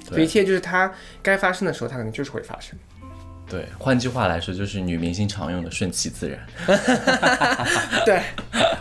[0.09, 2.77] 所以一切就是它该发生的时候，它可能就是会发生。
[3.49, 6.39] 对，换句话来说，就是女明星常用的顺其自然，
[8.05, 8.21] 对，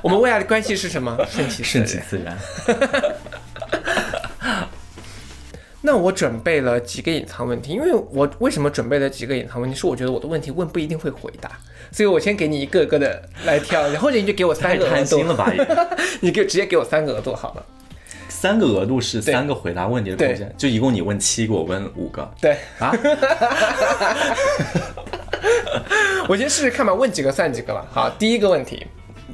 [0.01, 1.15] 我们未来的关系是什么？
[1.29, 2.07] 顺其顺其然。
[2.09, 2.39] 自然。
[5.85, 9.75] 那我准备了几个隐藏问题，因为我为什么准备了几个隐藏问题？
[9.77, 11.51] 是我觉得我的问题问不一定会回答，
[11.91, 15.53] 所以我先给你一个个的来挑，然后你就给我三个额度，贪心了吧？
[15.53, 15.67] 也
[16.23, 17.67] 你给直接给我三个额度好了。
[18.43, 22.93] 三个额度是三个回答问题的空间，就一共你问七个，我问五个对，啊。
[26.27, 27.87] 我先试试看吧，问几个算几个吧。
[27.93, 28.85] 好，第一个问题，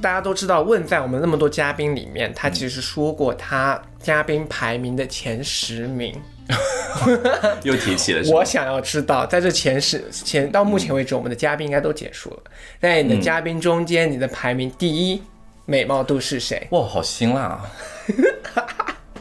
[0.03, 6.15] 大家都知道，问在我们那么多嘉宾里面，他其实说过他嘉宾排名的前十名。
[7.65, 12.41] 又提起了我想要知道，在这前十前到目前为止，我们的嘉宾应该都结束了，
[12.79, 15.23] 在你的嘉宾中间，你的排名第一
[15.65, 16.67] 美貌度是谁？
[16.73, 17.65] 哇，好辛辣啊！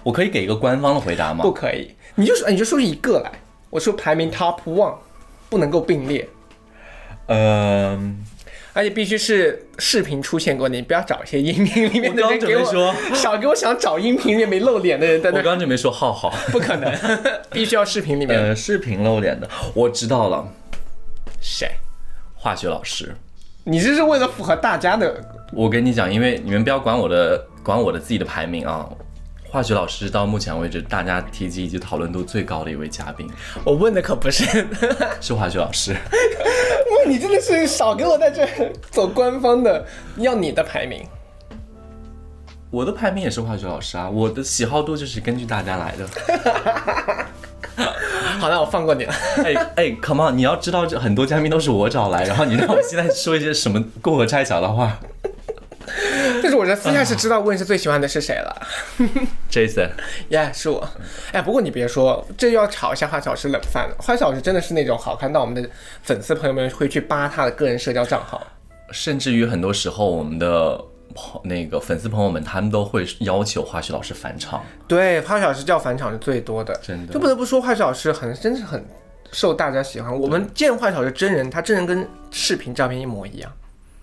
[0.08, 1.52] 我可以给一个官方的回答吗不？
[1.52, 3.30] 可以，你就说你就说一个来，
[3.70, 4.96] 我说排名 top one，
[5.50, 6.26] 不能够并列。
[7.26, 8.24] 嗯，
[8.72, 16.90] 而且必须是视频出现过，你不要找一些音频里面的人给我说， 少给我想找音频里面没露脸的人在那，我刚准备说浩浩，不可能，
[17.52, 20.48] 必须要视频里面呃，视频露脸的，我知道了，
[21.42, 21.70] 谁？
[22.34, 23.14] 化学老师。
[23.66, 28.88] 你这是为了符合大家的，我跟你讲，因为你们不要管我的，管我的自己的排名啊。
[29.50, 33.30] 化学老师到目前为止大家提及以及讨论度最高的一位嘉宾
[33.64, 34.68] 我问的可不是，
[35.22, 35.94] 是化学老师。
[35.94, 35.98] 哇，
[37.08, 38.46] 你真的是少给我在这
[38.92, 39.86] 走官方的，
[40.18, 41.06] 要你的排名。
[42.70, 46.06] 我的排名也是化学老师啊，我的喜好度就是根据大家来的。
[48.40, 49.14] 好，那我放过你了。
[49.44, 50.38] 哎哎，come on！
[50.38, 55.00] 你要知道，这很多嘉宾都是我找来，然后你让我现在说一些什么过河拆桥的话。
[56.44, 58.68] 但是我这私下是知道问是最喜欢的是谁了，
[59.52, 59.90] Jason，
[60.30, 60.88] 耶、是我。
[61.32, 63.96] 哎，不过你别说，这又要炒一下花小师冷饭了。
[64.00, 65.70] 花小师真的是那种好看到我们的
[66.04, 68.46] 粉丝朋友们会去扒他的个人社交账号。
[68.92, 70.82] 甚至于很多时候，我们的
[71.14, 74.64] 朋那个粉丝朋友们，他们都会要求化学老师返场。
[74.88, 78.86] 对，花小师叫返场是最多的，真的就不得不说花小师很真是很
[79.34, 80.18] 受大家喜欢。
[80.18, 83.52] 我们见花小师真人，他真人跟视频照片一模一样，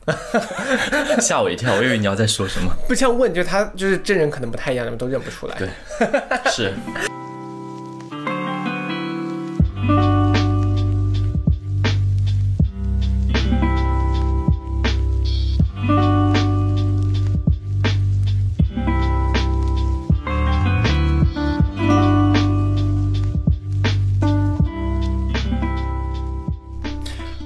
[1.20, 2.70] 吓我一跳，我以为你要在说什么。
[2.86, 5.56] 不像问，就他就是真人可能不太一样，你们都认不出来。
[5.56, 5.68] 对，
[6.50, 6.72] 是。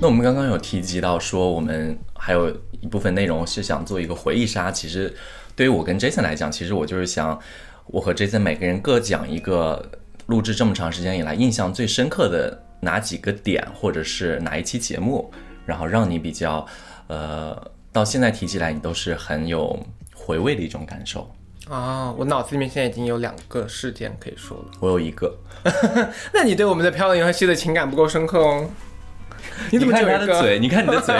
[0.01, 4.71] 那我们刚刚有提及到说，我们还有一部分内容是想做一个回忆杀。
[4.71, 5.11] 其实
[5.57, 7.41] 对于我跟 Jason 来讲，其实我就是想，
[7.87, 9.91] 我和 Jason 每个人各讲一个
[10.27, 15.33] 录制这么长时间以来印象最深刻的哪几个点，或者是哪一期节目，
[15.64, 16.67] 然后让你比较，
[17.07, 17.57] 呃，
[17.91, 19.83] 到现在提起来你都是很有
[20.14, 21.33] 回味的一种感受。
[21.67, 24.64] 啊，我脑子里面现在已经有两个事件可以说了。
[24.81, 25.35] 我有一个，
[26.35, 28.69] 那你对我们的《漂流银河系》的情感不够深刻哦。
[29.70, 30.27] 你怎么看只有一个？
[30.27, 30.59] 他的嘴？
[30.59, 31.14] 你看你的嘴。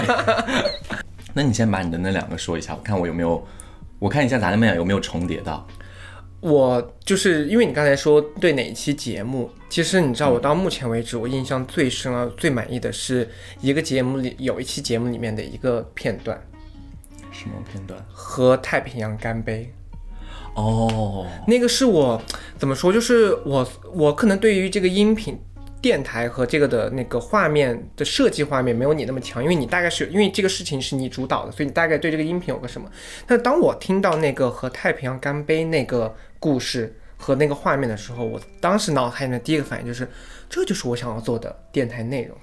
[1.35, 3.46] 那你先把你的那两个说一下，我看我有没有，
[3.98, 5.66] 我看一下咱们俩有没有重叠到。
[6.40, 13.28] 我就是因为你刚才说对哪一期节目，其实你知道，我到目前为止，我印象最深啊、最满意的是
[13.61, 16.40] 一个节目里有一期节目里面的一个片段，
[17.33, 18.00] 什么片段？
[18.12, 19.72] 和太平洋干杯。
[20.54, 22.20] 哦，那个是我
[22.57, 22.92] 怎么说？
[22.92, 25.38] 就是我我可能对于这个音频
[25.80, 32.90] 电台和这个的那个画面的设计画面没有你那么强，因为你大概是因为这个事情是你主导的，所以你大概对这个音频有个什么。
[33.26, 40.08] 但当我听到那个和太平洋干杯那个故事和那个画面的时候，我当时脑海里面第一个反应就是，
[40.48, 42.36] 这就是我想要做的电台内容。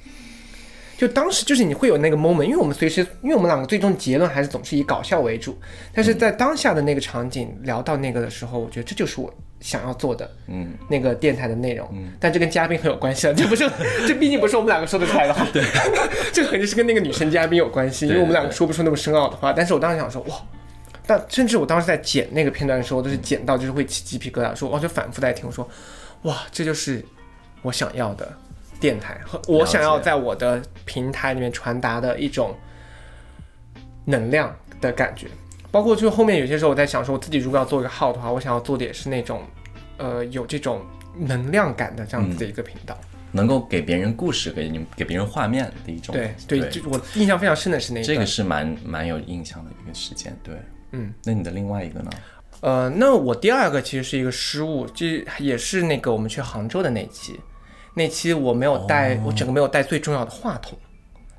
[0.98, 5.58] 就当时就是你会有那个 moment，因为我们随时，因为我们两个最终结论还是总是以搞笑为主，
[5.94, 11.88] 但是在当下的那个场景聊到那个的时候，我觉得这就是我想要做的，嗯，那个电台的内容。
[11.94, 13.70] 嗯，但这跟嘉宾很有关系啊，这不是，
[14.08, 15.46] 这毕竟不是我们两个说得出来的话。
[15.52, 15.64] 对，
[16.32, 19.52] 这肯定是跟那个女生嘉宾有关系，因为我们两个说不出那么深奥的话。
[19.52, 20.36] 但是我当时想说，哇，
[21.06, 25.68] 但甚至我当时在剪那个片段的时候，都是剪到就是会起鸡皮疙瘩，说我，就反复在听，我说，
[26.22, 27.04] 哇，这就是
[27.62, 28.32] 我想要的。
[28.80, 32.56] 电台和我想要在我的平台里面传达的一种
[34.04, 35.28] 能量的感觉，
[35.72, 39.44] 包括就后面有些时候我在想说，我自己如果要做一个号的话，我想要做的也是那种，
[39.98, 40.86] 呃，有这种
[41.18, 42.98] 能量感的这样子的一个频道，
[43.32, 46.14] 能够给别人故事，给你给别人画面的一种。
[46.14, 50.38] 对对，就我印象非常深的是那个，这个是蛮蛮有印象的一个事件。
[50.44, 50.56] 对，
[50.92, 52.12] 嗯，那你的另外一个呢？
[52.62, 57.40] 呃，那我第二个其实是一个失误，这也是那个我们去杭州的那期。
[57.96, 60.78] 那期我没有带，我整个没有带最重要的话筒，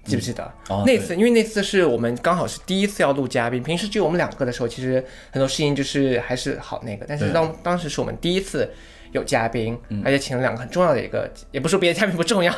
[0.05, 0.53] 记不记得？
[0.87, 7.05] 那次因为那次是我们刚好是第一次要录嘉宾，平时只有我们两个的时候，其实很多事情就是还是好那个。
[7.07, 8.71] 但是当当时是我们第一次
[9.13, 12.53] 有嘉宾，而且请了两个很重要的一个，也不说别的嘉宾不重要，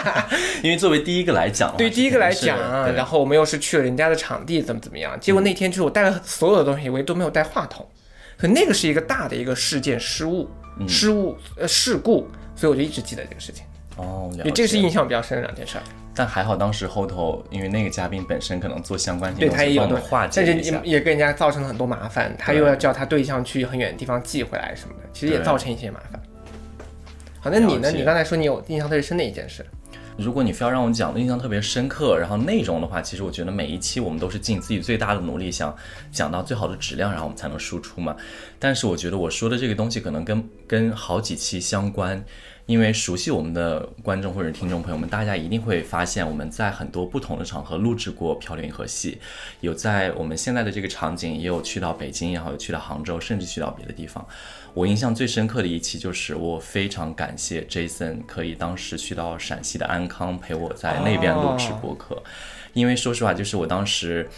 [0.62, 2.58] 因为作为第一个来讲，对第一个来讲，
[2.94, 5.18] 然后我们又是去了人家的场地，怎么怎么样？
[5.18, 7.86] 结果那天就是我带了所有的东西，唯独没有带话筒，
[8.36, 10.48] 可那个是一个大的一个事件失误，
[10.86, 12.28] 失误呃事故。
[12.60, 13.64] 所以我就一直记得这个事情
[13.96, 15.78] 哦，这个是印象比较深的两件事。
[16.14, 22.36] 但还好当时后头，因为那个嘉宾本身可能做相关，对他也有化解但是也给人家造成了很多麻烦。
[22.38, 26.20] 他又要叫他对象去很远的地方寄回来什么的，其实也造成一些麻烦。
[27.40, 27.90] 好，那你呢？
[27.90, 29.64] 你刚才说你有印象特别深的一件事。
[30.20, 35.74] 如果你非要让我讲的印象特别深刻，然后内容的话，其实我觉得每一期我们都是尽自己最大的努力，想
[36.12, 38.14] 讲到最好的质量，然后我们才能输出嘛。
[38.58, 42.24] 但是我觉得我说的这个东西可能跟跟好几期相关。
[42.70, 49.18] 因为熟悉我们的观众或者听众朋友们，大家一定会发现我们在很多不同的场合录制过《漂流银河系》，
[49.58, 54.24] 有在我们现在的这个场景，也有去到北京，也好有去到杭州，甚至去到别的地方。
[54.72, 62.22] 我印象最深刻的一期就是我非常感谢 Jason 可以当时去到陕西的安康陪我在那边录制播客，
[62.72, 64.30] 因为说实话，就是我当时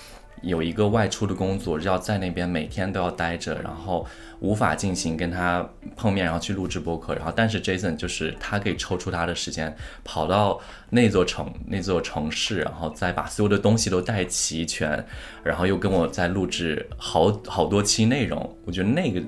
[0.43, 4.07] 有一个外出的工作，要在那边每天都要待着，然后。
[4.43, 15.07] 无法进行跟他碰面，然后去录制播客，然后但是 Jason 就是他可以抽出他的时间，跑到那座城那座城市，然后再把所有的东西都带齐全，
[15.45, 18.57] 然后又跟我在录制好好多期内容。
[18.65, 19.23] 我觉得那个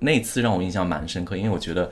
[0.00, 1.88] 那次让我印象蛮深刻，因为我觉得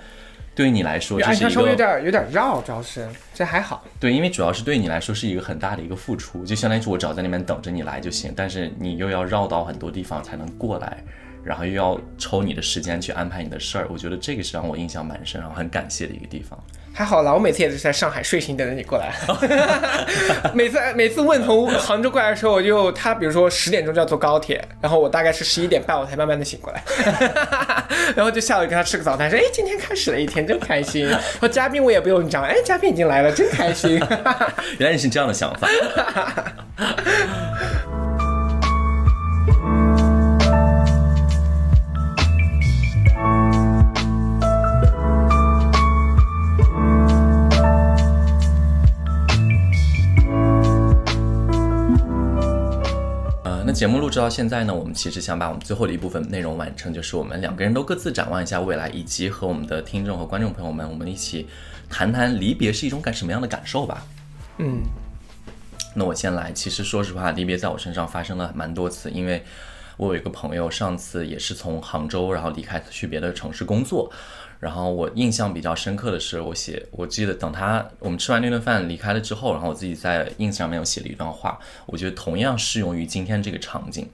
[0.58, 3.84] 对于你来说，这是一个有点有点绕，主要是这还好。
[4.00, 10.98] 对，因为主要是对你来说是一个很大的一个付出，就相当于是我只要在那边等着你来就行，但是你又要绕到很多地方才能过来。
[11.44, 16.58] 然后又要抽你的时间去安排你的事儿，我觉得这个是让我印象蛮深，然后很感谢的一个地方。
[16.98, 19.14] 还好啦，我每次也是在上海睡醒等着你过来。
[20.52, 26.82] 每次每次问从杭州过来的时候，我就他比如说十点钟就要坐高铁，然后我大概是十一点半我才慢慢的醒过来，
[28.16, 31.08] 然后就下午跟他吃个早餐，说哎今天开始了一天真开心。
[31.38, 33.96] 说嘉宾我也不用讲，哎嘉宾已经来了真开心。
[34.78, 35.68] 原来你是这样的想法。
[53.79, 61.47] 节目录制到现在呢，我们其实想把我们最后的一部分内容完成，就是我们两个人都各自展望一下未来，以及和我们的听众和观众朋友们，我们一起
[61.89, 64.05] 谈谈离别是一种感什么样的感受吧。
[64.57, 64.81] 嗯，
[65.95, 66.51] 那我先来。
[66.51, 69.45] 其实说实话，离别在我身上发生了蛮多次，因为
[69.97, 74.11] 我有一个朋友，上次也是从杭州然后离开去别的城市工作。
[74.61, 84.09] 然后我印象比较深刻的是，我写，我记得等他我们吃完那顿饭离开了之后，然后我自己在 ins 上面有写了一段话，我觉得同样适用于今天这个场景。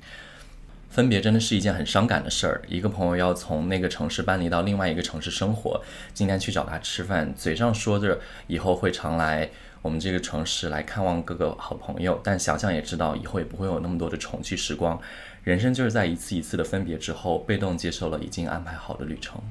[0.90, 2.62] 分别真的是一件很伤感的事儿。
[2.68, 5.82] 一个朋友要从那个城市搬离到另外一个城市生活，
[6.12, 9.50] 今天去找他吃饭，嘴上说着以后会常来
[9.82, 14.96] 我们这个城市来看望各个好朋友，但想想也知道以后也不会有那么多的重聚时光。
[15.42, 19.42] 人生就是在一次一次的分别之后，被动接受了已经安排好的旅程。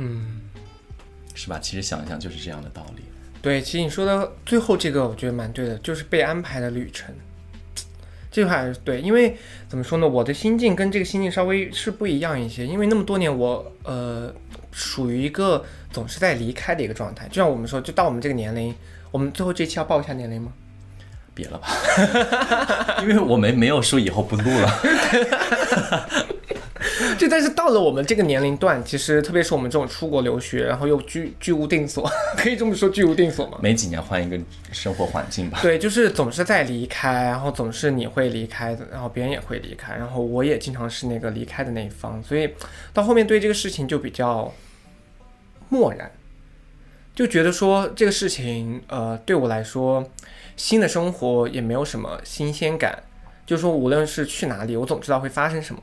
[0.00, 0.42] 嗯，
[1.34, 1.58] 是吧？
[1.60, 3.02] 其实想一想就是这样的道理。
[3.42, 7.12] 对，其实你说的最后这个，我觉得蛮对的，就是被安排的旅程。
[8.30, 9.36] 这句话还是对，因为
[9.68, 12.64] 怎么说呢，我的心境跟这个心境稍微是不一样一些。
[12.64, 14.32] 因为那么多年我呃
[14.70, 18.72] 属于一个总是在离开的一个状态，就像我们说，就到我们这个年龄，
[19.10, 20.52] 我们最后这期要报一下年龄吗？
[21.34, 21.68] 别了吧，
[23.02, 24.82] 因为我们没有说以后不录了。
[27.18, 33.58] 就但是到了我们这个年龄段，其实特别是我们这种出国留学，然后又居居无定所， 可以这么说居无定所吗？
[33.62, 34.38] 每几年换一个
[34.72, 35.58] 生活环境吧。
[35.62, 42.50] 对，就是总是在离开，然后总是你会离开的，然后别人也会离开，然后我也经常是那个离开的那一方，所以
[42.92, 44.52] 到后面对这个事情就比较
[45.68, 46.10] 漠然，
[47.14, 50.08] 就觉得说这个事情，呃，对我来说，
[50.56, 53.02] 新的生活也没有什么新鲜感，
[53.46, 55.82] 就是说无论是去哪里，我总知道会发生什么。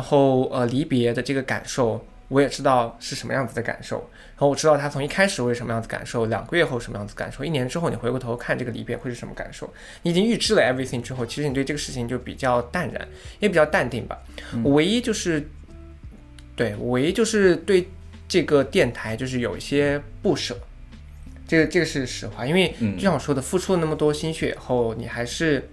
[0.00, 3.98] 然后呃，离别的这个感受，我也知道是什么样子的感受。
[4.30, 9.70] 然后我知道他从一开始会什么样子感受，两个月后什么样子感受，一年之后你回过头看这个离别会是什么感受。
[10.00, 13.06] 你已经预知了 everything 之后，其实你对这个事情就比较淡然，
[13.40, 14.18] 也比较淡定吧。
[14.64, 15.46] 我唯一就是，
[16.56, 17.86] 对，唯一就是对
[18.26, 20.56] 这个电台就是有一些不舍。
[21.46, 25.68] 这个这个是实话，因为就像我说的，付出了那么多心血以后，你还是。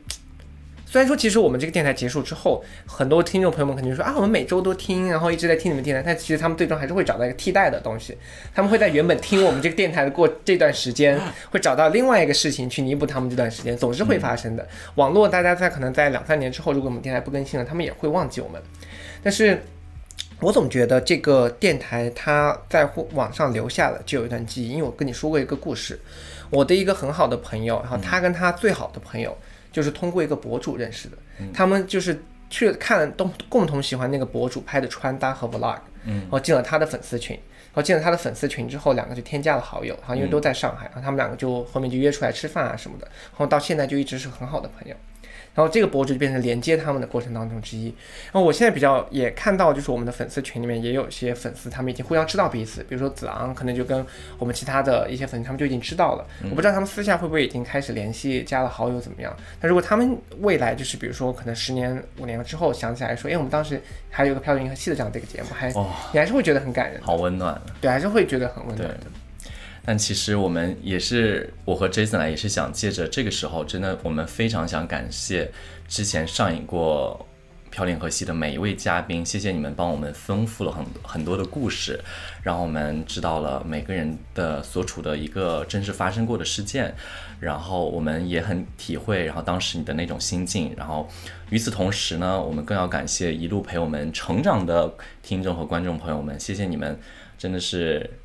[0.89, 8.17] 虽然说，其实我们这个电台结束之后，很多听众朋友们肯定说啊，我们每周都听，然后一直在听你们电台，但其实他们最终还是会找到一个替代的东西，
[8.55, 11.19] 他们会在原本听我们这个电台的过这段时间，
[11.51, 14.65] 会找到另外一个事情去弥补他们这段时间，总是会发生的。
[14.95, 18.61] 网络大家在可能在两三年之后，如果我们电台不更新了，他们也会忘记我们。
[19.21, 19.61] 但是
[20.39, 25.99] 我总觉得这个电台它在网上留下了就有一段记忆，因为我跟你说过一个故事，
[26.49, 29.37] 我的一个很好的朋友，然后他跟他最好的朋友。
[29.71, 31.17] 就是通过一个博主认识的，
[31.53, 36.21] 他们就是去看都共同喜欢那个博主拍的穿搭和 vlog，嗯。
[36.21, 44.95] 然后进了他的粉丝群，然后进了他的粉丝群之后，两个就添加了好友，然后因为都在上海，然后他们两个就后面就约出来吃饭啊什么的，然后到现在就一直是很好的朋友。
[45.57, 47.85] 然后这个博主就变成连接他们的过程当中之一。
[48.25, 52.83] 然后我现在比较也看到，就是我们的粉丝群里面也有一些粉丝，他们已经互相知道彼此。
[52.83, 54.05] 比如说子昂，可能就跟
[54.37, 56.23] 我们其他的一些粉丝，他们就已经知道了。
[56.43, 59.35] 我不知道他们私下会不会已经开始联系，加了好友怎么样。
[59.59, 63.81] 但如果他们未来就是比如说可能十年、五年之后想起来说，哎，我们当时
[64.11, 67.59] 还有个《漂流银河系》的这样的一个节目，还、哦你还是会觉得很感人，好温暖。
[67.81, 68.99] 对，还是会觉得很温暖的。
[69.87, 75.49] 但其实我们也是，我和 Jason 来也是想借着这个时候，真的我们非常想感谢
[75.87, 77.25] 之前上映过
[77.73, 81.97] 《飘零河系》的每一位嘉宾，谢谢你们帮我们丰富了很很多的故事，
[82.43, 86.93] 让我们知道了每个人的所处的一个真实发生过的事件，
[87.39, 91.07] 然后我们也很体会，然后当时你的那种心境，然后
[91.49, 96.99] 与此同时呢，我们更要感谢一路陪我们成长的听众和观众朋友们，谢谢你们，
[97.37, 98.19] 真的是。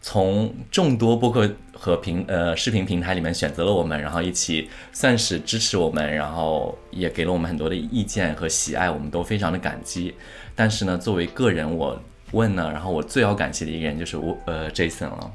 [0.00, 10.14] 从众多播客和平呃视频平台里面选择了我们，然后一起算是支持我们，然后也给了我们很多的意见和喜爱，我们都非常的感激。
[10.54, 11.98] 但是呢，作为个人，我
[12.32, 15.32] 问呢，然后我最要感谢的一个人就是我呃 Jason 了。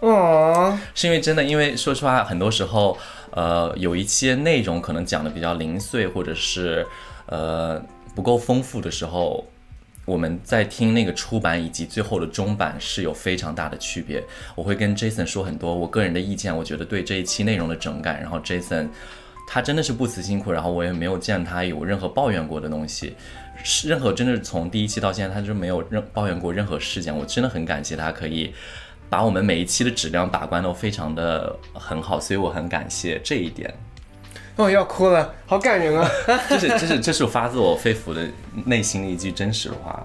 [0.00, 2.96] 哦，是因为真的，因为说实话，很多时候，
[3.32, 6.86] 呃，有一些内容可能讲的比较零碎，或者是
[7.26, 7.80] 呃
[8.14, 9.44] 不够丰富的时候，
[10.04, 14.24] 我们在听那个出版以及最后的中版是有非常大的区别。
[14.56, 18.88] 我会跟 Jason 说很多我个人的意见，我觉得对这一期内容的整改，然后 Jason
[19.46, 23.14] 他真的是不辞辛苦，然后我也没有见他有任何抱怨过的东西。
[23.62, 27.14] 是任何真的从第一期到现在，他就没有任抱怨过任何事件。
[27.14, 28.54] 我真的很感谢他可以
[29.10, 33.72] 把我们每一期的质量把关都非常的很好，所以我很感谢这一点。
[34.56, 36.10] 哦，要哭了，好感人啊！
[36.48, 38.26] 这是这是这是发自我肺腑的
[38.66, 40.04] 内心的一句真实的话。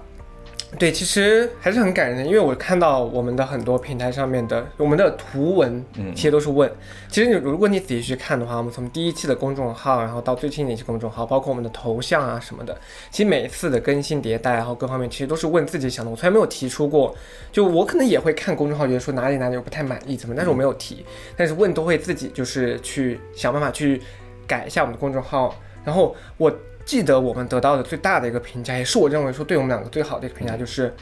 [0.78, 6.70] 对，其实还是很感人的，因为我看到我们的很多平台上面的我们的图文，嗯其实都是问。
[7.08, 12.76] 其实你如果你仔细去看的话，我们从第一期的公众号，然后到最近的一期公众号，包括我们的头像啊什么的，
[13.10, 16.10] 其实每一次的更新迭代，然后各方面其实都是问自己想的。
[16.10, 17.14] 我从来没有提出过，
[17.52, 21.06] 就我可能也会看公众号，觉得说哪里哪里我不太满意怎么，但是我没有提。
[21.36, 24.02] 但是问都会自己就是去想办法去
[24.46, 25.54] 改一下我们的公众号。
[25.84, 26.52] 然后我
[26.84, 30.92] 记得我们得到的最大的一个评价，也是我认为说对我们两个最好的一个评价，就是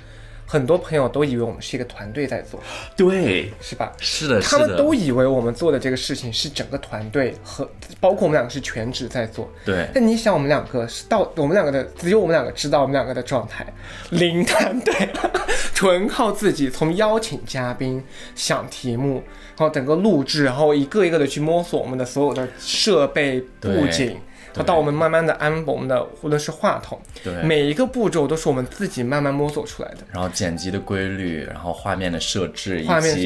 [0.46, 2.60] 很多朋友都以为我们是一个团队在做，
[2.94, 3.92] 对，是吧？
[3.98, 7.66] 是的，他是的，们都以为我们做的这个事情是整个团队和
[7.98, 9.50] 包括我们两个是全职在做。
[9.64, 13.66] 对，但你想，我们两个是到我们两个的只有我们两个知道我们两个的状态，
[14.10, 14.92] 零团队，
[15.72, 19.22] 纯靠自己，从邀请嘉宾、想题目，
[19.56, 24.08] 然后整个录制，然后一个一个的去摸索我们的所有的设备布景，
[24.52, 29.98] 然后到我们慢慢的安我们的无论是话筒，对，每一个步骤都是我们自己慢慢摸索出来的。
[30.12, 33.16] 然后剪辑的规律，然后画面的设置，以画面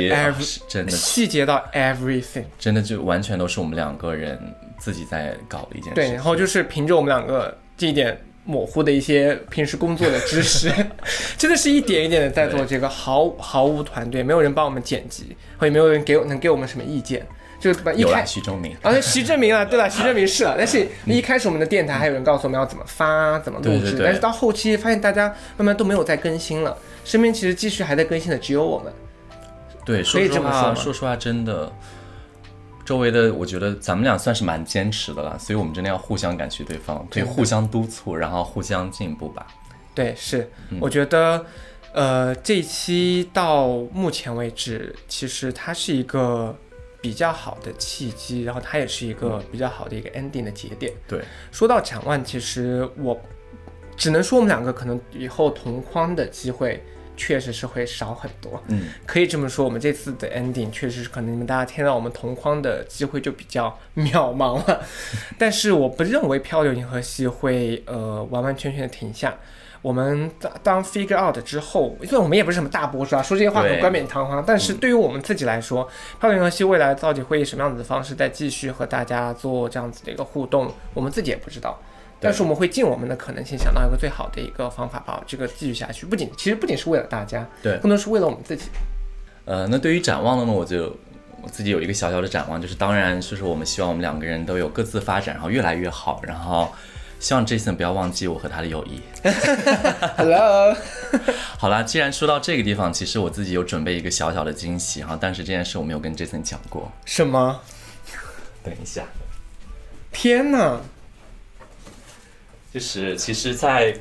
[0.41, 4.39] 是真的细节到 everything，真的就完全都是我们两个人
[4.79, 6.15] 自己在搞的一件事对，情。
[6.15, 8.19] 然后就是凭着我们两个这一点
[8.49, 10.73] 模糊的一些平时工作的知识，
[11.37, 17.27] 真的是一点一点的在做这个，毫毫无团队，没有人帮我们剪辑，或也没有人给我能给我们什么意见，
[17.61, 20.55] 就把一开了徐忠明，啊，徐正明啊，对了，徐正明是了。
[20.57, 25.29] 但是一开始我们的电台还有人告诉我们要怎么发、怎么录制，但是到后期发现大家
[25.59, 26.75] 慢慢都没有再更新了，
[27.05, 28.91] 身边其实继续还在更新的只有我们。
[29.85, 31.71] 对，说实话，这么说吗说实话，真的，
[32.89, 39.47] 周围的我觉得咱们俩算是蛮坚持的了，所以我们真的要互相感谢对方，可以互相督促，然后互相进步吧。
[39.95, 41.45] 对，是，我觉得，
[41.93, 46.57] 呃，这一期到目前为止，其实它是一个
[47.03, 50.91] 比较好的契机，然后它也是一个比较好的一个 ending 的节点。
[51.07, 51.23] 对，
[51.53, 53.21] 说到展望，其实我
[53.99, 56.83] 只能说我们两个可能以后同框的机会
[57.19, 58.63] 确实是会少很多。
[58.69, 64.81] 嗯，可以这么说，我们这次的 ending 确实是可能你们大家听到我们同框的机会就比较渺茫了，
[65.37, 69.37] 但是我不认为漂流银河系会呃完完全全的停下。
[69.81, 75.89] 我们当当 figure out 之后，因为我们也不是什么大博主啊，说这些话很冠冕堂皇，但是对于我们自己来说，
[76.19, 81.81] 漂流银河系未来到底会以什么样子的方式再继续和大家做这样子的一个互动，我们自己也不知道。
[82.21, 86.05] 但是我们会尽我们的可能性想到一个最好的一个方法，把这个继续下去。
[86.07, 88.65] 不仅其实不仅是为了大家，对更多是为了我们自己。
[89.45, 90.97] 呃，那对于展望的呢，我就
[91.41, 96.73] 我自己有一个小小的展望，就是当然就是我们希望我们两个人都有各自发展，然后越来越好，然后
[97.21, 99.01] 希望 Jason 不要忘记我和他的友谊。
[100.19, 100.77] Hello，
[101.57, 106.91] 好啦，既然说到这个地方，其实我自己有准备一个小小的惊喜哈，但是这件事我没有跟 Jason 讲过。
[107.05, 107.61] 什么？
[108.65, 109.05] 等一下，
[110.11, 110.81] 天哪！
[112.73, 113.95] 就是其实在，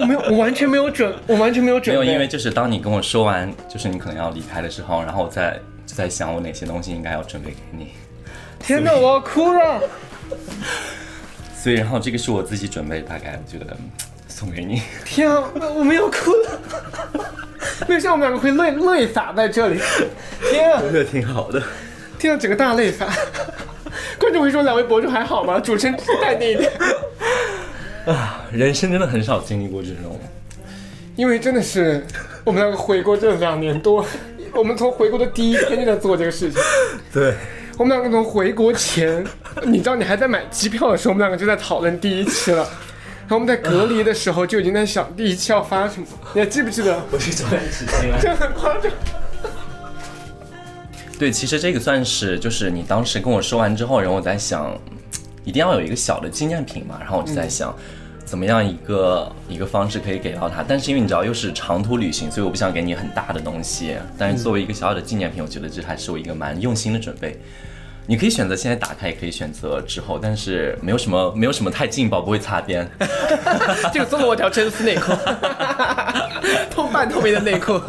[0.00, 2.06] 我没有，我完全没有准，我完全没有准备。
[2.06, 7.88] 有，因为就是当你跟我说完，就是你可能要离开的时候，然后我在就在想我哪些东西应该要准备给你，
[8.60, 9.82] 天哪，我要哭了。
[11.56, 13.90] 所以然后这个是我自己准备，大概我觉得嗯
[14.28, 14.82] 送给你。
[15.04, 16.60] 天啊，我没有哭了。
[17.88, 19.80] 没有像我们两个会泪泪洒在这里。
[20.50, 21.60] 天啊，这个挺好的。
[22.18, 23.12] 天啊，整个大泪洒。
[24.18, 25.60] 观众会说两位博主还好吗？
[25.60, 26.70] 主持人淡定一点。
[28.06, 30.18] 啊人生真的很少经历过这种，
[31.16, 32.04] 因为真的是
[32.44, 34.04] 我们两个回国这两年多，
[34.54, 36.60] 我们从回国的第一天就在做这个事情。
[37.14, 37.34] 对，
[37.78, 39.24] 我们两个从回国前，
[39.62, 42.68] 你知道你还在买机票的时候，我们两个就在讨论第一期了。
[43.22, 47.00] 然后我们在隔离的时候就已经在想第一期要发什么，你还记不记得？
[47.10, 48.18] 我去做点事情了。
[48.20, 48.90] 这很夸张。
[51.22, 54.76] 对，其实这个算是就是你当时跟我说完之后，然后我在想，
[55.44, 57.72] 一定要有一个小的纪念品嘛，然后我就在想。
[58.24, 60.64] 怎么样一个一个方式可以给到他？
[60.66, 63.94] 但是因为你知道又是长途旅行，所以我不想给你很大的东西。
[64.18, 67.40] 但是作为一个小小的纪念品，我觉得这还是我一个蛮用心的准备。
[68.04, 72.90] 你可以选择现在打开，也可以选择之后，但是没有什么没有什么太劲爆，不会擦边。
[73.94, 75.12] 这个送了我条真丝内裤，
[76.68, 77.80] 透半透明的内裤。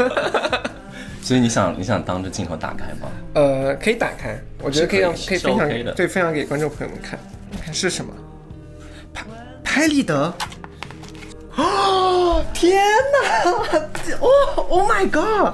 [1.24, 3.10] 所以你想你想当着镜头打开吗？
[3.34, 7.18] 呃，可以打开，我觉得可以让可以分享给对分享给观众朋友们看。
[7.50, 8.14] 你看是什么？
[9.14, 9.26] 拍
[9.64, 10.34] 拍立得。
[11.56, 12.84] 哦，天
[13.24, 13.50] 哪！
[14.20, 14.28] 哦
[14.70, 15.54] ，Oh my god！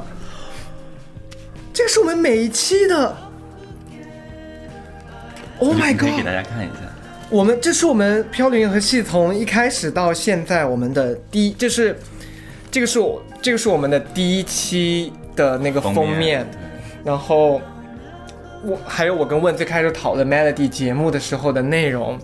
[1.71, 3.15] 这个是我们每一期的。
[5.59, 6.25] Oh my 你可以给 god！
[6.25, 6.79] 大家看一下。
[7.29, 11.99] 我们这是我们飘零和系从一开始到现在我们的第一，这是
[12.71, 16.45] 这个是我这个是我们的第一期的那个封面，
[17.05, 17.61] 然后
[18.61, 22.19] 我还有我跟问最开始讨论 Melody 节目的时候的内容，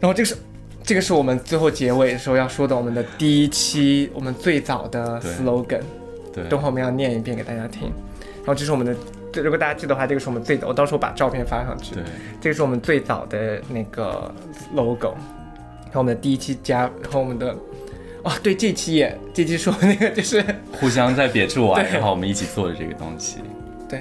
[0.00, 0.36] 然后这个是
[0.82, 5.82] 这个是我们最后结尾的时候要说的，我们的第一期，我们最早的 slogan，
[6.32, 7.92] 对，等会儿我们要念一遍给大家听。
[8.38, 8.96] 然后这是我们的，
[9.30, 11.94] 这如果大家记得的话，这个是我们最早，我到时候把照片发上去。
[11.94, 12.02] 对，
[12.40, 14.34] 这个是我们最早的那个
[14.74, 15.14] logo，
[15.84, 17.54] 然后我们的第一期加，然后我们的，
[18.24, 23.38] 哦，对，这期也，这期是我们那个就是，互相在别处玩， 然后我们一起做的这个东西。
[23.88, 24.00] 对。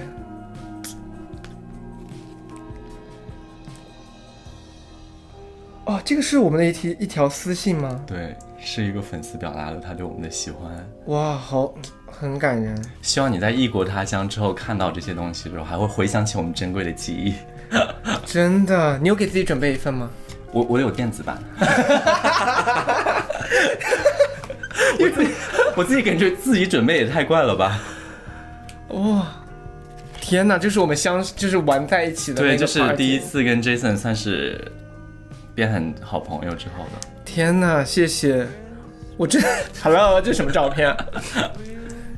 [5.86, 8.00] 哦，这个是我们的一题一条私信吗？
[8.06, 10.72] 对，是一个粉丝表达了他对我们的喜欢。
[11.08, 11.74] 哇，好，
[12.06, 12.80] 很感人。
[13.02, 17.34] 希望你在异国他乡之后看到这些东西的时候，还会回想起我们珍贵的记忆。
[18.24, 20.12] 真的，你有给自己准备一份吗？
[20.54, 21.42] 我我有电子版，
[25.00, 25.32] 我自己
[25.78, 27.80] 我自己感觉自己准备也太怪了吧？
[28.90, 29.26] 哇、
[30.20, 33.20] 天哪，就是我们相就是玩在一起的对，就是第一。
[33.20, 34.60] 次跟 Jason 算是
[35.56, 37.08] 变很好朋友之后的。
[37.24, 38.46] 天哪，谢谢！
[39.18, 39.40] 我这
[39.82, 40.98] ，Hello，这什么照片、啊？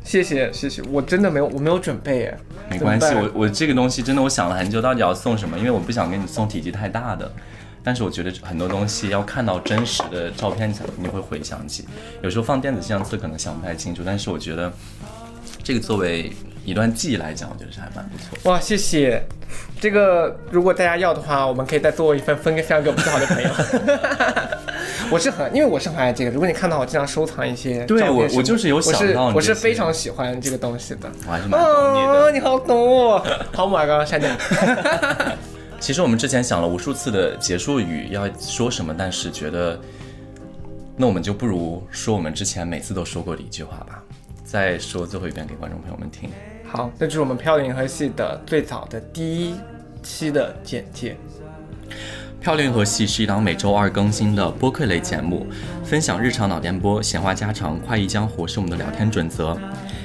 [0.04, 2.38] 谢谢谢谢，我真的没有我没有准备耶。
[2.70, 5.58] 没关系，我我这个东西真的我想了很久，到底要送什么？
[5.58, 7.32] 因为我不想给你送体积太大的。
[7.84, 11.86] 但是我觉得很多东西要看到真实的照片才你会回想起。
[12.22, 14.72] 有时候放电子相册可能想不太清楚，但是我觉得
[15.62, 16.32] 这个作为
[16.66, 18.52] 一段记忆来讲，我觉得是还蛮不错。
[18.52, 19.22] 哇，谢谢！
[19.80, 23.50] 这个如果大家要的话，我们可以再做一份分给分享给我们最好的朋友。
[25.12, 26.32] 我是很，因为我是很爱这个。
[26.32, 31.12] 如果你看到我经常收藏一些对我我就是有想我是到你我是非常喜欢这个东西的。
[31.28, 32.14] 我还是蛮懂你的。
[32.14, 33.20] 哦，你好懂我。
[33.54, 34.30] 好，我们刚刚删掉。
[35.84, 39.78] 其实我们之前想了无数次的结束语要说什么，但是觉得，
[40.96, 44.02] 那我们就不如说我们之前每次都说过的一句话吧，
[44.46, 46.30] 再说最后一遍给观众朋友们听。
[46.66, 49.56] 好，那就是我们漂流银河系的最早的第一
[50.02, 51.18] 期的简介。
[52.40, 55.46] 漂流银河系是一档每周二更新的播客类节目，
[55.84, 59.60] 分享日常脑电波、闲话家常、快意江湖是我们的聊天准则。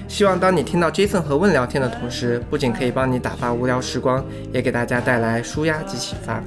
[0.08, 6.42] 希望当你听到 Jason 和问聊天的同时，不仅可以帮你打发无聊时光，也给大家带来舒压及启发。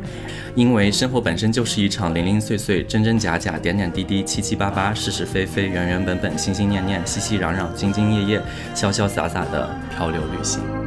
[0.55, 8.41] 因为生活本身就是一场零零碎碎、真真假假、点点滴滴、七七八八、是是非非、原原本本、心心念念、熙熙攘攘、兢兢业业、
[8.76, 10.81] 潇潇洒洒的漂流旅行。